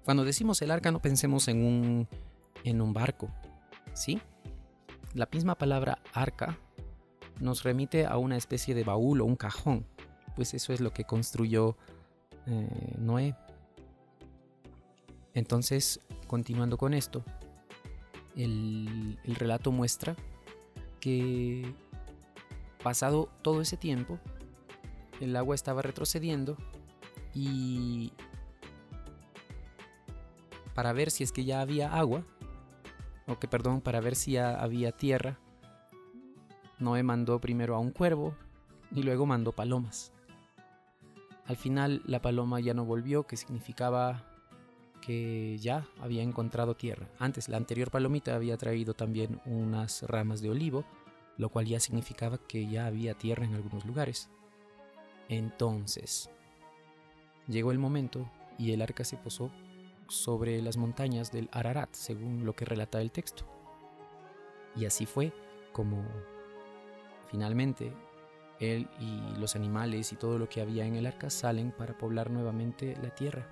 cuando 0.04 0.24
decimos 0.24 0.60
el 0.62 0.70
arca 0.70 0.90
no 0.90 1.00
pensemos 1.00 1.48
en 1.48 1.64
un, 1.64 2.08
en 2.64 2.80
un 2.80 2.92
barco, 2.92 3.28
¿sí? 3.92 4.20
La 5.16 5.26
misma 5.32 5.54
palabra 5.54 5.98
arca 6.12 6.58
nos 7.40 7.62
remite 7.62 8.04
a 8.04 8.18
una 8.18 8.36
especie 8.36 8.74
de 8.74 8.84
baúl 8.84 9.22
o 9.22 9.24
un 9.24 9.34
cajón, 9.34 9.86
pues 10.34 10.52
eso 10.52 10.74
es 10.74 10.82
lo 10.82 10.92
que 10.92 11.04
construyó 11.04 11.74
eh, 12.44 12.94
Noé. 12.98 13.34
Entonces, 15.32 16.00
continuando 16.26 16.76
con 16.76 16.92
esto, 16.92 17.24
el, 18.36 19.18
relato 19.24 19.72
muestra 19.72 20.16
que 21.00 21.74
pasado 22.82 23.30
todo 23.40 23.62
ese 23.62 23.78
tiempo, 23.78 24.18
el 25.22 25.34
agua 25.34 25.54
estaba 25.54 25.80
retrocediendo 25.80 26.58
y 27.32 28.12
para 30.74 30.92
ver 30.92 31.10
si 31.10 31.24
es 31.24 31.32
que 31.32 31.46
ya 31.46 31.62
había 31.62 31.96
agua, 31.96 32.22
o 33.26 33.38
que 33.38 33.48
perdón, 33.48 33.80
para 33.80 34.00
ver 34.00 34.16
si 34.16 34.36
había 34.36 34.92
tierra, 34.92 35.38
Noé 36.78 37.02
mandó 37.02 37.40
primero 37.40 37.74
a 37.74 37.78
un 37.78 37.90
cuervo 37.90 38.34
y 38.92 39.02
luego 39.02 39.26
mandó 39.26 39.52
palomas. 39.52 40.12
Al 41.46 41.56
final 41.56 42.02
la 42.06 42.20
paloma 42.20 42.60
ya 42.60 42.74
no 42.74 42.84
volvió, 42.84 43.26
que 43.26 43.36
significaba 43.36 44.24
que 45.00 45.56
ya 45.58 45.86
había 46.00 46.22
encontrado 46.22 46.74
tierra. 46.74 47.08
Antes, 47.18 47.48
la 47.48 47.56
anterior 47.56 47.90
palomita 47.90 48.34
había 48.34 48.56
traído 48.56 48.94
también 48.94 49.40
unas 49.46 50.02
ramas 50.02 50.40
de 50.40 50.50
olivo, 50.50 50.84
lo 51.38 51.48
cual 51.48 51.66
ya 51.66 51.78
significaba 51.78 52.38
que 52.38 52.66
ya 52.66 52.86
había 52.86 53.14
tierra 53.14 53.44
en 53.44 53.54
algunos 53.54 53.84
lugares. 53.84 54.28
Entonces, 55.28 56.30
llegó 57.46 57.72
el 57.72 57.78
momento 57.78 58.28
y 58.58 58.72
el 58.72 58.82
arca 58.82 59.04
se 59.04 59.16
posó 59.16 59.50
sobre 60.08 60.60
las 60.62 60.76
montañas 60.76 61.32
del 61.32 61.48
Ararat, 61.52 61.94
según 61.94 62.44
lo 62.44 62.54
que 62.54 62.64
relata 62.64 63.00
el 63.00 63.10
texto. 63.10 63.44
Y 64.74 64.84
así 64.84 65.06
fue 65.06 65.32
como 65.72 66.04
finalmente 67.30 67.92
él 68.60 68.88
y 69.00 69.38
los 69.38 69.56
animales 69.56 70.12
y 70.12 70.16
todo 70.16 70.38
lo 70.38 70.48
que 70.48 70.60
había 70.60 70.86
en 70.86 70.96
el 70.96 71.06
arca 71.06 71.30
salen 71.30 71.72
para 71.72 71.96
poblar 71.96 72.30
nuevamente 72.30 72.96
la 73.02 73.10
tierra. 73.14 73.46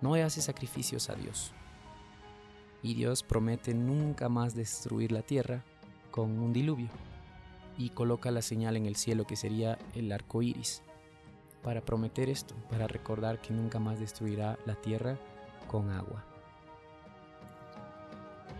No 0.00 0.14
hace 0.14 0.40
sacrificios 0.40 1.10
a 1.10 1.14
Dios. 1.14 1.52
Y 2.82 2.94
Dios 2.94 3.22
promete 3.22 3.74
nunca 3.74 4.28
más 4.28 4.54
destruir 4.54 5.12
la 5.12 5.22
tierra 5.22 5.64
con 6.10 6.38
un 6.38 6.52
diluvio 6.52 6.88
y 7.78 7.90
coloca 7.90 8.30
la 8.30 8.42
señal 8.42 8.76
en 8.76 8.86
el 8.86 8.96
cielo 8.96 9.24
que 9.26 9.36
sería 9.36 9.78
el 9.94 10.10
arco 10.10 10.42
iris 10.42 10.82
para 11.62 11.80
prometer 11.80 12.28
esto, 12.28 12.54
para 12.68 12.88
recordar 12.88 13.40
que 13.40 13.54
nunca 13.54 13.78
más 13.78 14.00
destruirá 14.00 14.58
la 14.66 14.74
tierra 14.74 15.16
con 15.68 15.90
agua. 15.90 16.24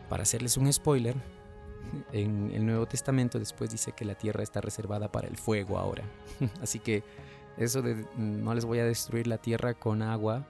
Para 0.08 0.24
hacerles 0.24 0.56
un 0.56 0.70
spoiler, 0.72 1.16
en 2.12 2.50
el 2.52 2.64
Nuevo 2.66 2.86
Testamento 2.86 3.38
después 3.38 3.70
dice 3.70 3.92
que 3.92 4.04
la 4.04 4.14
tierra 4.14 4.42
está 4.42 4.60
reservada 4.60 5.10
para 5.10 5.28
el 5.28 5.36
fuego 5.36 5.78
ahora. 5.78 6.04
Así 6.62 6.78
que 6.78 7.02
eso 7.56 7.82
de 7.82 8.06
no 8.16 8.54
les 8.54 8.64
voy 8.64 8.78
a 8.78 8.84
destruir 8.84 9.26
la 9.26 9.38
tierra 9.38 9.74
con 9.74 10.02
agua 10.02 10.46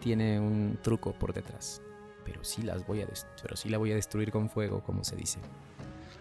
tiene 0.00 0.38
un 0.38 0.78
truco 0.82 1.12
por 1.12 1.32
detrás. 1.32 1.82
Pero 2.24 2.42
sí, 2.44 2.62
las 2.62 2.86
voy 2.86 3.02
a 3.02 3.08
pero 3.40 3.56
sí 3.56 3.68
la 3.68 3.78
voy 3.78 3.92
a 3.92 3.94
destruir 3.94 4.30
con 4.30 4.50
fuego, 4.50 4.82
como 4.82 5.04
se 5.04 5.16
dice. 5.16 5.38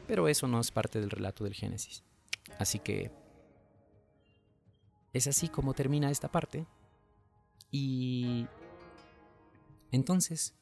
Pero 0.08 0.28
eso 0.28 0.48
no 0.48 0.60
es 0.60 0.72
parte 0.72 1.00
del 1.00 1.10
relato 1.10 1.44
del 1.44 1.54
Génesis. 1.54 2.04
Así 2.60 2.80
que 2.80 3.12
es 5.14 5.28
así 5.28 5.50
como 5.50 5.74
termina 5.74 6.12
esta 6.12 6.32
parte. 6.32 6.68
Y 7.72 8.48
entonces, 9.96 10.54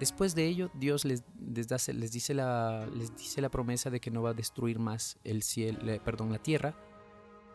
después 0.00 0.34
de 0.34 0.46
ello, 0.46 0.70
Dios 0.74 1.04
les, 1.04 1.22
les, 1.38 2.12
dice 2.12 2.34
la, 2.34 2.86
les 2.94 3.14
dice 3.16 3.40
la 3.40 3.50
promesa 3.50 3.90
de 3.90 4.00
que 4.00 4.10
no 4.10 4.22
va 4.22 4.30
a 4.30 4.34
destruir 4.34 4.78
más 4.78 5.18
el 5.24 5.42
cielo, 5.42 5.80
perdón, 6.04 6.32
la 6.32 6.38
tierra. 6.38 6.74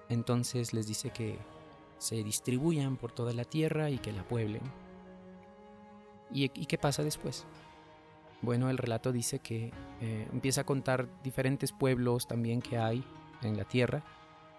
Entonces 0.09 0.73
les 0.73 0.87
dice 0.87 1.09
que 1.09 1.37
se 1.97 2.23
distribuyan 2.23 2.97
por 2.97 3.11
toda 3.11 3.33
la 3.33 3.43
tierra 3.43 3.89
y 3.89 3.97
que 3.97 4.11
la 4.11 4.25
pueblen. 4.27 4.61
¿Y, 6.31 6.49
qué 6.49 6.77
pasa 6.77 7.03
después? 7.03 7.45
Bueno, 8.41 8.69
el 8.69 8.77
relato 8.77 9.11
dice 9.11 9.39
que 9.39 9.71
eh, 10.01 10.27
empieza 10.31 10.61
a 10.61 10.65
contar 10.65 11.07
diferentes 11.23 11.71
pueblos 11.71 12.27
también 12.27 12.61
que 12.61 12.77
hay 12.77 13.03
en 13.41 13.57
la 13.57 13.63
tierra, 13.63 14.03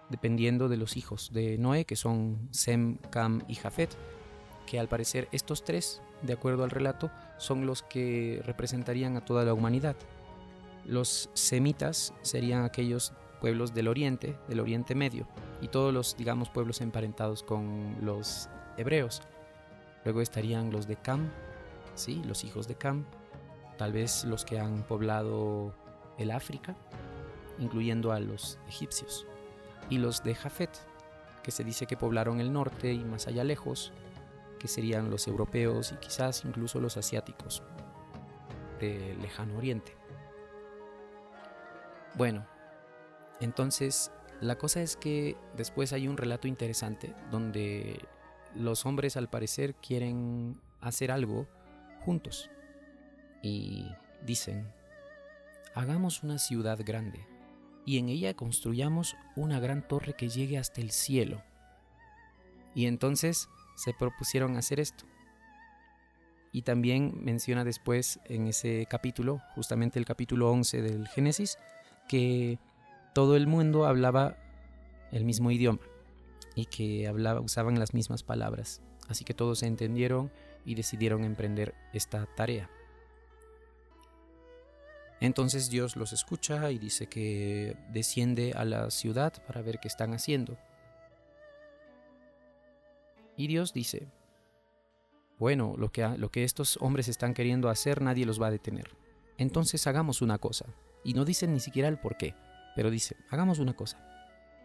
dependiendo 0.08 0.68
de 0.68 0.78
los 0.78 0.96
hijos 0.96 1.30
de 1.32 1.58
Noé, 1.58 1.84
que 1.84 1.94
son 1.94 2.48
Sem, 2.50 2.96
Cam 3.10 3.44
y 3.46 3.54
Jafet, 3.54 3.96
que 4.68 4.78
al 4.78 4.88
parecer 4.88 5.28
estos 5.32 5.64
tres, 5.64 6.02
de 6.20 6.34
acuerdo 6.34 6.62
al 6.62 6.70
relato, 6.70 7.10
son 7.38 7.64
los 7.64 7.82
que 7.82 8.42
representarían 8.44 9.16
a 9.16 9.24
toda 9.24 9.44
la 9.44 9.54
humanidad. 9.54 9.96
Los 10.84 11.30
semitas 11.32 12.12
serían 12.20 12.64
aquellos 12.64 13.14
pueblos 13.40 13.72
del 13.72 13.88
oriente, 13.88 14.36
del 14.46 14.60
oriente 14.60 14.94
medio, 14.94 15.26
y 15.62 15.68
todos 15.68 15.94
los, 15.94 16.16
digamos, 16.18 16.50
pueblos 16.50 16.82
emparentados 16.82 17.42
con 17.42 17.96
los 18.02 18.50
hebreos. 18.76 19.22
Luego 20.04 20.20
estarían 20.20 20.70
los 20.70 20.86
de 20.86 20.96
Cam, 20.96 21.30
¿sí? 21.94 22.22
los 22.26 22.44
hijos 22.44 22.68
de 22.68 22.74
Cam, 22.74 23.06
tal 23.78 23.92
vez 23.92 24.24
los 24.24 24.44
que 24.44 24.58
han 24.58 24.82
poblado 24.82 25.72
el 26.18 26.30
África, 26.30 26.76
incluyendo 27.58 28.12
a 28.12 28.20
los 28.20 28.58
egipcios, 28.68 29.26
y 29.88 29.96
los 29.96 30.22
de 30.22 30.34
Jafet, 30.34 30.70
que 31.42 31.52
se 31.52 31.64
dice 31.64 31.86
que 31.86 31.96
poblaron 31.96 32.40
el 32.40 32.52
norte 32.52 32.92
y 32.92 33.02
más 33.04 33.28
allá 33.28 33.44
lejos, 33.44 33.92
que 34.58 34.68
serían 34.68 35.10
los 35.10 35.26
europeos 35.26 35.92
y 35.92 35.96
quizás 35.96 36.44
incluso 36.44 36.80
los 36.80 36.96
asiáticos 36.96 37.62
del 38.80 39.20
lejano 39.20 39.56
oriente. 39.56 39.96
Bueno, 42.14 42.46
entonces 43.40 44.10
la 44.40 44.56
cosa 44.56 44.82
es 44.82 44.96
que 44.96 45.36
después 45.56 45.92
hay 45.92 46.08
un 46.08 46.16
relato 46.16 46.48
interesante 46.48 47.14
donde 47.30 48.00
los 48.54 48.86
hombres 48.86 49.16
al 49.16 49.28
parecer 49.28 49.74
quieren 49.74 50.60
hacer 50.80 51.10
algo 51.10 51.46
juntos 52.04 52.50
y 53.42 53.86
dicen, 54.24 54.72
hagamos 55.74 56.22
una 56.22 56.38
ciudad 56.38 56.78
grande 56.84 57.26
y 57.84 57.98
en 57.98 58.08
ella 58.08 58.34
construyamos 58.34 59.16
una 59.34 59.60
gran 59.60 59.86
torre 59.86 60.14
que 60.14 60.28
llegue 60.28 60.58
hasta 60.58 60.80
el 60.80 60.90
cielo. 60.90 61.42
Y 62.74 62.86
entonces 62.86 63.48
se 63.78 63.94
propusieron 63.94 64.56
hacer 64.56 64.80
esto. 64.80 65.04
Y 66.50 66.62
también 66.62 67.12
menciona 67.22 67.64
después 67.64 68.18
en 68.24 68.48
ese 68.48 68.86
capítulo, 68.90 69.40
justamente 69.54 69.98
el 69.98 70.04
capítulo 70.04 70.50
11 70.50 70.82
del 70.82 71.08
Génesis, 71.08 71.58
que 72.08 72.58
todo 73.14 73.36
el 73.36 73.46
mundo 73.46 73.86
hablaba 73.86 74.36
el 75.12 75.24
mismo 75.24 75.50
idioma 75.50 75.80
y 76.54 76.66
que 76.66 77.06
hablaba, 77.06 77.40
usaban 77.40 77.78
las 77.78 77.94
mismas 77.94 78.24
palabras. 78.24 78.82
Así 79.08 79.24
que 79.24 79.34
todos 79.34 79.60
se 79.60 79.66
entendieron 79.66 80.32
y 80.64 80.74
decidieron 80.74 81.22
emprender 81.24 81.74
esta 81.92 82.26
tarea. 82.34 82.68
Entonces 85.20 85.70
Dios 85.70 85.96
los 85.96 86.12
escucha 86.12 86.70
y 86.72 86.78
dice 86.78 87.06
que 87.06 87.76
desciende 87.92 88.52
a 88.54 88.64
la 88.64 88.90
ciudad 88.90 89.32
para 89.46 89.62
ver 89.62 89.78
qué 89.78 89.88
están 89.88 90.14
haciendo. 90.14 90.58
Y 93.38 93.46
Dios 93.46 93.72
dice, 93.72 94.08
bueno, 95.38 95.76
lo 95.78 95.92
que, 95.92 96.42
estos 96.42 96.76
hombres 96.82 97.06
están 97.06 97.34
queriendo 97.34 97.68
hacer 97.68 98.02
nadie 98.02 98.26
los 98.26 98.42
va 98.42 98.48
a 98.48 98.50
detener. 98.50 98.90
Entonces 99.38 99.86
hagamos 99.86 100.20
una 100.20 100.38
cosa. 100.38 100.66
Y 101.04 101.14
no 101.14 101.24
dicen 101.24 101.52
ni 101.52 101.60
siquiera 101.60 101.88
el 101.88 102.00
por 102.00 102.16
qué, 102.16 102.34
pero 102.74 102.90
dice, 102.90 103.16
hagamos 103.30 103.60
una 103.60 103.76
cosa. 103.76 104.04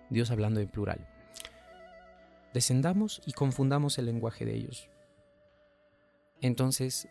Dios 0.10 0.32
hablando 0.32 0.60
en 0.60 0.68
plural. 0.68 1.08
Descendamos 2.52 3.22
y 3.28 3.34
confundamos 3.34 4.00
el 4.00 4.08
lenguaje 4.08 4.44
de 4.44 4.56
ellos. 4.56 4.90
Entonces, 6.42 7.08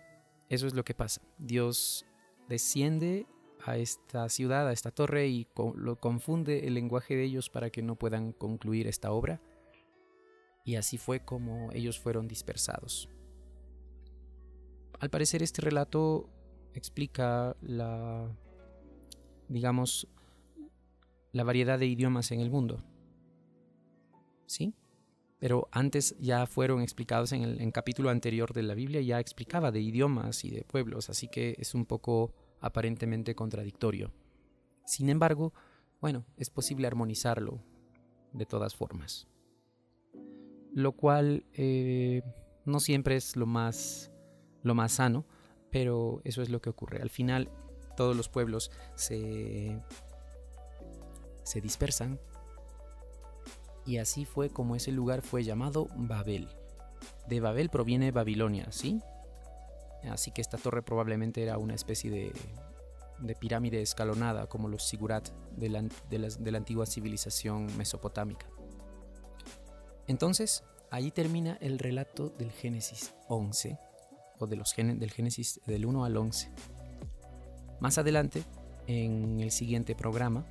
eso 0.48 0.66
es 0.66 0.74
lo 0.74 0.84
que 0.84 0.94
pasa. 0.94 1.22
Dios 1.38 2.04
desciende 2.48 3.26
a 3.64 3.76
esta 3.76 4.28
ciudad, 4.28 4.66
a 4.66 4.72
esta 4.72 4.90
torre 4.90 5.28
y 5.28 5.46
lo 5.76 6.00
confunde 6.00 6.66
el 6.66 6.74
lenguaje 6.74 7.14
de 7.14 7.22
ellos 7.22 7.50
para 7.50 7.70
que 7.70 7.82
no 7.82 7.94
puedan 7.94 8.32
concluir 8.32 8.88
esta 8.88 9.12
obra. 9.12 9.40
Y 10.64 10.76
así 10.76 10.98
fue 10.98 11.24
como 11.24 11.70
ellos 11.72 11.98
fueron 11.98 12.28
dispersados. 12.28 13.08
Al 15.00 15.10
parecer 15.10 15.42
este 15.42 15.62
relato 15.62 16.28
explica 16.74 17.56
la, 17.60 18.30
digamos, 19.48 20.08
la 21.32 21.44
variedad 21.44 21.78
de 21.78 21.86
idiomas 21.86 22.30
en 22.30 22.40
el 22.40 22.50
mundo. 22.50 22.84
¿Sí? 24.46 24.74
Pero 25.40 25.66
antes 25.72 26.14
ya 26.20 26.46
fueron 26.46 26.82
explicados 26.82 27.32
en 27.32 27.42
el 27.42 27.72
capítulo 27.72 28.10
anterior 28.10 28.52
de 28.52 28.62
la 28.62 28.74
Biblia, 28.74 29.00
ya 29.00 29.18
explicaba 29.18 29.72
de 29.72 29.80
idiomas 29.80 30.44
y 30.44 30.50
de 30.50 30.62
pueblos, 30.62 31.10
así 31.10 31.26
que 31.26 31.56
es 31.58 31.74
un 31.74 31.84
poco 31.84 32.32
aparentemente 32.60 33.34
contradictorio. 33.34 34.12
Sin 34.86 35.08
embargo, 35.08 35.52
bueno, 36.00 36.24
es 36.36 36.48
posible 36.48 36.86
armonizarlo 36.86 37.60
de 38.32 38.46
todas 38.46 38.76
formas. 38.76 39.26
Lo 40.74 40.92
cual 40.92 41.44
eh, 41.54 42.22
no 42.64 42.80
siempre 42.80 43.16
es 43.16 43.36
lo 43.36 43.46
más, 43.46 44.10
lo 44.62 44.74
más 44.74 44.92
sano, 44.92 45.26
pero 45.70 46.20
eso 46.24 46.42
es 46.42 46.48
lo 46.48 46.60
que 46.60 46.70
ocurre. 46.70 47.02
Al 47.02 47.10
final, 47.10 47.50
todos 47.96 48.16
los 48.16 48.28
pueblos 48.28 48.70
se, 48.94 49.80
se 51.44 51.60
dispersan 51.60 52.18
y 53.84 53.98
así 53.98 54.24
fue 54.24 54.50
como 54.50 54.76
ese 54.76 54.92
lugar 54.92 55.22
fue 55.22 55.44
llamado 55.44 55.88
Babel. 55.96 56.48
De 57.28 57.40
Babel 57.40 57.68
proviene 57.68 58.12
Babilonia, 58.12 58.70
¿sí? 58.70 59.00
Así 60.08 60.30
que 60.30 60.40
esta 60.40 60.58
torre 60.58 60.82
probablemente 60.82 61.42
era 61.42 61.58
una 61.58 61.74
especie 61.74 62.10
de, 62.10 62.32
de 63.20 63.34
pirámide 63.34 63.82
escalonada 63.82 64.46
como 64.48 64.68
los 64.68 64.84
sigurat 64.84 65.28
de 65.56 65.68
la, 65.68 65.82
de 65.82 66.50
la 66.50 66.58
antigua 66.58 66.86
civilización 66.86 67.76
mesopotámica. 67.76 68.46
Entonces, 70.12 70.62
ahí 70.90 71.10
termina 71.10 71.56
el 71.62 71.78
relato 71.78 72.28
del 72.28 72.52
Génesis 72.52 73.14
11, 73.28 73.78
o 74.38 74.46
de 74.46 74.56
los, 74.56 74.76
del 74.76 75.10
Génesis 75.10 75.58
del 75.66 75.86
1 75.86 76.04
al 76.04 76.18
11. 76.18 76.50
Más 77.80 77.96
adelante, 77.96 78.44
en 78.86 79.40
el 79.40 79.50
siguiente 79.50 79.94
programa, 79.94 80.44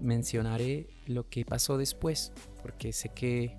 mencionaré 0.00 0.88
lo 1.04 1.28
que 1.28 1.44
pasó 1.44 1.76
después, 1.76 2.32
porque 2.62 2.94
sé 2.94 3.10
que 3.10 3.54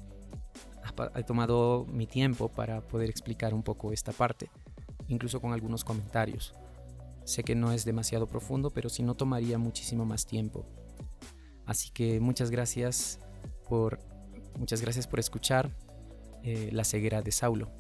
he 1.14 1.24
tomado 1.24 1.86
mi 1.86 2.08
tiempo 2.08 2.50
para 2.50 2.82
poder 2.82 3.12
explicar 3.12 3.54
un 3.54 3.62
poco 3.62 3.94
esta 3.94 4.14
parte, 4.14 4.50
incluso 5.08 5.40
con 5.40 5.54
algunos 5.54 5.84
comentarios. 5.84 6.56
Sé 7.26 7.44
que 7.44 7.54
no 7.54 7.72
es 7.72 7.86
demasiado 7.86 8.26
profundo, 8.26 8.72
pero 8.72 8.90
si 8.90 9.04
no 9.04 9.14
tomaría 9.14 9.60
muchísimo 9.60 10.04
más 10.04 10.26
tiempo. 10.26 10.66
Así 11.68 11.92
que 11.92 12.20
muchas 12.20 12.50
gracias 12.50 13.20
por 13.70 14.11
muchas 14.58 14.82
gracias 14.82 15.08
por 15.08 15.20
escuchar 15.20 15.72
eh, 16.44 16.70
La 16.72 16.84
ceguera 16.84 17.22
de 17.22 17.32
Saulo. 17.32 17.72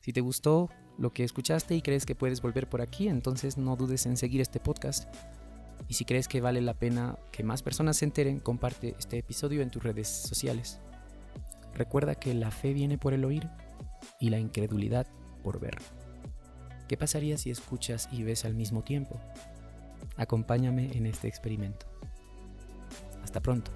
Si 0.00 0.12
te 0.12 0.20
gustó 0.20 0.68
lo 0.98 1.12
que 1.12 1.24
escuchaste 1.24 1.74
y 1.74 1.82
crees 1.82 2.06
que 2.06 2.14
puedes 2.14 2.40
volver 2.40 2.68
por 2.68 2.80
aquí, 2.80 3.08
entonces 3.08 3.56
no 3.56 3.76
dudes 3.76 4.06
en 4.06 4.16
seguir 4.16 4.40
este 4.40 4.60
podcast 4.60 5.08
y 5.86 5.94
si 5.94 6.04
crees 6.04 6.28
que 6.28 6.40
vale 6.40 6.60
la 6.60 6.74
pena 6.74 7.18
que 7.32 7.42
más 7.42 7.62
personas 7.62 7.96
se 7.96 8.04
enteren, 8.04 8.40
comparte 8.40 8.94
este 8.98 9.18
episodio 9.18 9.62
en 9.62 9.70
tus 9.70 9.82
redes 9.82 10.08
sociales. 10.08 10.80
Recuerda 11.74 12.14
que 12.14 12.34
la 12.34 12.50
fe 12.50 12.72
viene 12.72 12.98
por 12.98 13.14
el 13.14 13.24
oír 13.24 13.48
y 14.20 14.30
la 14.30 14.38
incredulidad 14.38 15.06
por 15.42 15.60
ver. 15.60 15.78
¿Qué 16.88 16.96
pasaría 16.96 17.38
si 17.38 17.50
escuchas 17.50 18.08
y 18.10 18.22
ves 18.22 18.44
al 18.44 18.54
mismo 18.54 18.82
tiempo? 18.82 19.20
Acompáñame 20.16 20.90
en 20.96 21.06
este 21.06 21.28
experimento. 21.28 21.86
Hasta 23.22 23.40
pronto. 23.40 23.70